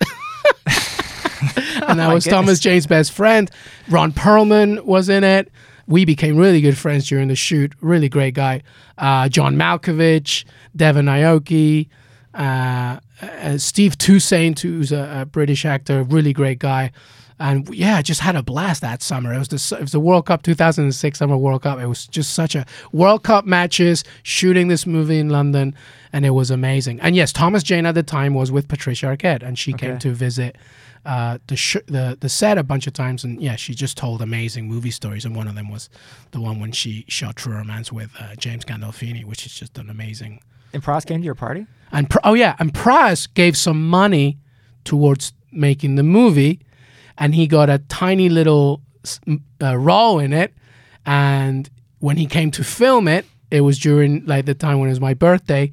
[0.67, 2.27] and that my was goodness.
[2.27, 3.51] Thomas Jane's best friend.
[3.89, 5.51] Ron Perlman was in it.
[5.87, 7.73] We became really good friends during the shoot.
[7.81, 8.63] Really great guy.
[8.99, 11.89] Uh, John Malkovich, Devon Aoki,
[12.35, 16.93] uh, uh, Steve Toussaint, who's a, a British actor, really great guy.
[17.39, 19.33] And yeah, just had a blast that summer.
[19.35, 21.79] It was the it was the World Cup 2006 Summer World Cup.
[21.79, 25.75] It was just such a World Cup matches, shooting this movie in London,
[26.15, 26.99] and it was amazing.
[27.01, 30.13] And yes, Thomas Jane at the time was with Patricia Arquette, and she came to
[30.13, 30.57] visit
[31.07, 33.25] uh, the, sh- the the set a bunch of times.
[33.25, 35.25] And yeah, she just told amazing movie stories.
[35.25, 35.89] And one of them was
[36.33, 39.89] the one when she shot True Romance with uh, James Gandolfini, which is just an
[39.89, 40.41] amazing
[40.75, 41.67] And Pras came to your party?
[41.93, 44.39] and Pr- oh yeah, and Pras gave some money
[44.85, 46.61] towards making the movie,
[47.17, 48.83] and he got a tiny little
[49.63, 50.53] uh, role in it.
[51.07, 54.93] And when he came to film it, it was during like the time when it
[54.93, 55.71] was my birthday,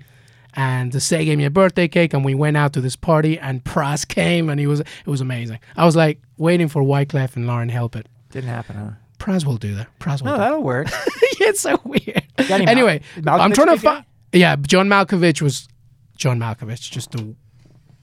[0.55, 3.39] and the set gave me a birthday cake, and we went out to this party,
[3.39, 5.59] and Pras came, and he was it was amazing.
[5.75, 8.07] I was like waiting for Wyclef and Lauren Helpett.
[8.31, 8.89] Didn't happen, huh?
[9.19, 9.87] Pras will do that.
[9.99, 10.31] Pras will.
[10.31, 10.87] No, do that'll work.
[11.39, 12.23] it's so weird.
[12.37, 14.05] Anyway, Mal- I'm trying to find.
[14.33, 15.67] Yeah, John Malkovich was
[16.17, 17.35] John Malkovich, just the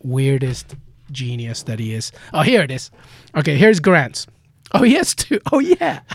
[0.02, 0.76] weirdest
[1.10, 2.12] genius that he is.
[2.32, 2.90] Oh, here it is.
[3.36, 4.26] Okay, here's Grant's.
[4.72, 5.40] Oh, yes, two.
[5.52, 6.00] Oh, yeah.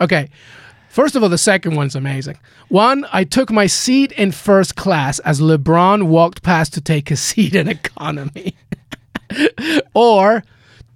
[0.00, 0.28] Okay.
[0.94, 2.38] First of all, the second one's amazing.
[2.68, 7.16] One, I took my seat in first class as LeBron walked past to take a
[7.28, 8.54] seat in economy.
[9.94, 10.44] or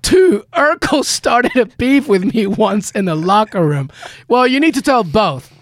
[0.02, 3.90] two, Urkel started a beef with me once in the locker room.
[4.28, 5.52] Well, you need to tell both.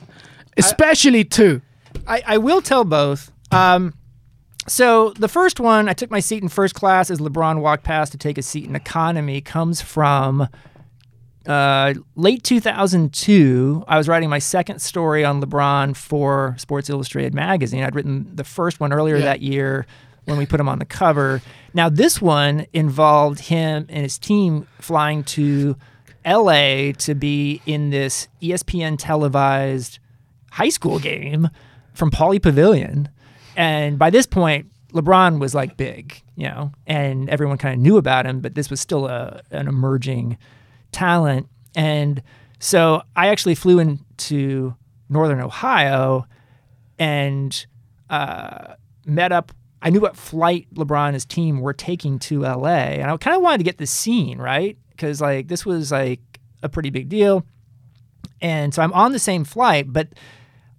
[0.58, 1.62] especially two.
[2.06, 3.32] I, I will tell both.
[3.52, 3.94] Um,
[4.68, 8.12] so the first one, I took my seat in first class as LeBron walked past
[8.12, 10.46] to take a seat in economy, comes from
[11.46, 13.84] uh, late 2002.
[13.88, 17.82] I was writing my second story on LeBron for Sports Illustrated magazine.
[17.82, 19.24] I'd written the first one earlier Yeah.
[19.26, 19.86] that year
[20.24, 21.40] when we put him on the cover.
[21.74, 25.76] Now this one involved him and his team flying to
[26.24, 29.98] LA to be in this ESPN televised
[30.50, 31.48] high school game
[31.94, 33.08] from Pauley Pavilion.
[33.56, 37.96] And by this point, LeBron was like big, you know, and everyone kind of knew
[37.96, 40.38] about him, but this was still a, an emerging
[40.96, 41.46] talent.
[41.74, 42.22] And
[42.58, 44.74] so I actually flew into
[45.10, 46.26] Northern Ohio
[46.98, 47.66] and
[48.08, 48.74] uh,
[49.04, 49.52] met up.
[49.82, 52.96] I knew what flight LeBron and his team were taking to LA.
[52.96, 54.78] And I kind of wanted to get the scene, right?
[54.90, 56.20] Because like this was like
[56.62, 57.44] a pretty big deal.
[58.40, 60.08] And so I'm on the same flight, but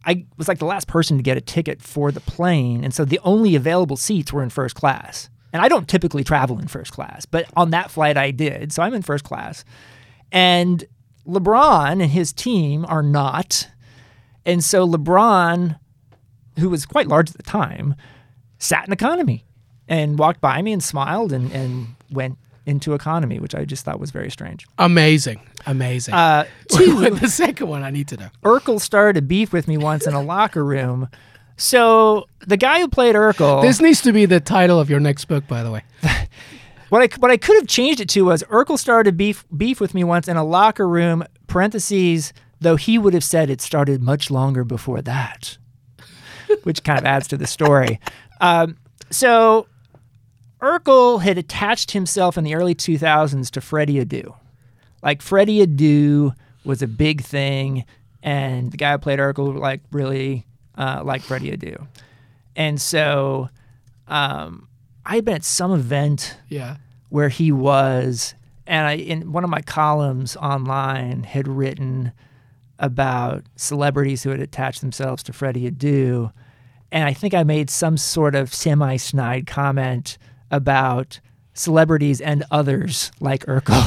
[0.04, 2.84] I was like the last person to get a ticket for the plane.
[2.84, 5.30] And so the only available seats were in first class.
[5.54, 8.74] And I don't typically travel in first class, but on that flight I did.
[8.74, 9.64] So I'm in first class.
[10.32, 10.84] And
[11.28, 13.68] LeBron and his team are not.
[14.46, 15.80] And so LeBron,
[16.60, 17.96] who was quite large at the time,
[18.60, 19.46] sat in economy
[19.88, 24.00] and walked by me and smiled and, and went into economy, which I just thought
[24.00, 24.68] was very strange.
[24.78, 26.14] Amazing, amazing.
[26.14, 28.28] Uh, Two, the second one I need to know.
[28.44, 31.08] Urkel started a beef with me once in a locker room.
[31.56, 35.26] So the guy who played Urkel, This needs to be the title of your next
[35.26, 35.84] book, by the way.
[36.90, 39.94] what I what I could have changed it to was Urkel started beef beef with
[39.94, 41.24] me once in a locker room.
[41.48, 45.58] Parentheses, though he would have said it started much longer before that,
[46.64, 48.00] which kind of adds to the story.
[48.42, 48.78] Um,
[49.10, 49.68] so
[50.62, 54.36] Urkel had attached himself in the early 2000s to Freddie Adu.
[55.04, 56.34] Like Freddie Adu
[56.66, 57.86] was a big thing,
[58.24, 60.46] and the guy who played Urkel like really
[60.78, 61.88] uh, liked Freddie Adu,
[62.56, 63.50] and so
[64.08, 64.68] um,
[65.10, 66.76] I had been at some event Yeah.
[67.10, 68.36] where he was,
[68.68, 72.12] and I in one of my columns online had written
[72.78, 76.32] about celebrities who had attached themselves to Freddie Adu,
[76.92, 80.18] and I think I made some sort of semi-snide comment
[80.52, 81.20] about
[81.54, 83.82] celebrities and others like Urkel.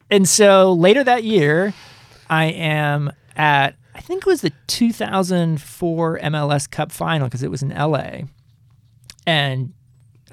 [0.10, 1.74] and so later that year,
[2.30, 7.62] I am at I think it was the 2004 MLS Cup final because it was
[7.62, 8.22] in LA,
[9.26, 9.72] and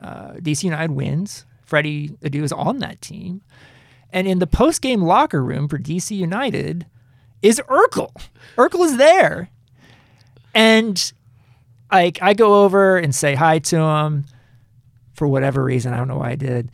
[0.01, 1.45] uh, DC United wins.
[1.63, 3.41] Freddie Adu is on that team.
[4.11, 6.85] And in the post game locker room for DC United
[7.41, 8.11] is Urkel.
[8.57, 9.49] Urkel is there.
[10.53, 11.13] And
[11.91, 14.25] like I go over and say hi to him
[15.13, 15.93] for whatever reason.
[15.93, 16.71] I don't know why I did.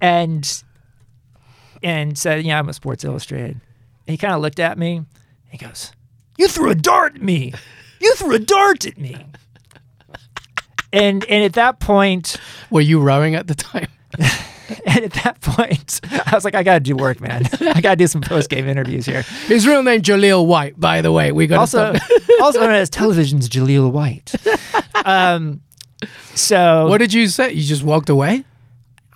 [0.00, 0.62] And
[1.82, 3.60] and said, Yeah, I'm a Sports Illustrated.
[4.06, 5.02] And he kind of looked at me.
[5.48, 5.92] He goes,
[6.38, 7.52] You threw a dart at me.
[8.00, 9.16] You threw a dart at me.
[10.92, 12.36] And and at that point,
[12.70, 13.88] Were you rowing at the time?
[14.18, 17.42] and at that point, I was like, I gotta do work, man.
[17.60, 19.22] I gotta do some post game interviews here.
[19.46, 21.32] His real name Jaleel White, by the way.
[21.32, 21.92] We got Also,
[22.42, 24.34] also known as television's Jaleel White.
[25.04, 25.60] Um,
[26.34, 27.52] so What did you say?
[27.52, 28.44] You just walked away,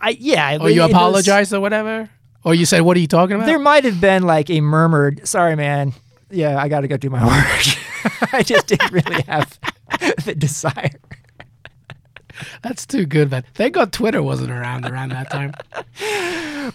[0.01, 2.09] I yeah, or you it was- apologized or whatever,
[2.45, 5.27] or you said, "What are you talking about?" There might have been like a murmured,
[5.29, 5.93] "Sorry, man.
[6.31, 9.59] Yeah, I got to go do my work." I just didn't really have
[10.25, 10.91] the desire.
[12.63, 13.45] That's too good, man.
[13.55, 15.55] Thank God Twitter wasn't around around that time.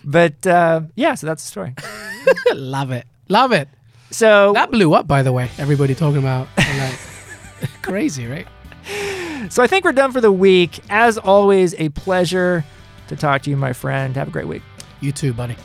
[0.03, 1.73] But uh, yeah, so that's the story.
[2.53, 3.67] Love it, love it.
[4.11, 5.49] So That blew up, by the way.
[5.57, 6.99] Everybody talking about like
[7.81, 8.47] crazy, right?
[9.51, 10.79] so I think we're done for the week.
[10.89, 12.63] As always, a pleasure
[13.07, 14.15] to talk to you, my friend.
[14.15, 14.63] Have a great week.
[15.01, 15.55] You too, buddy.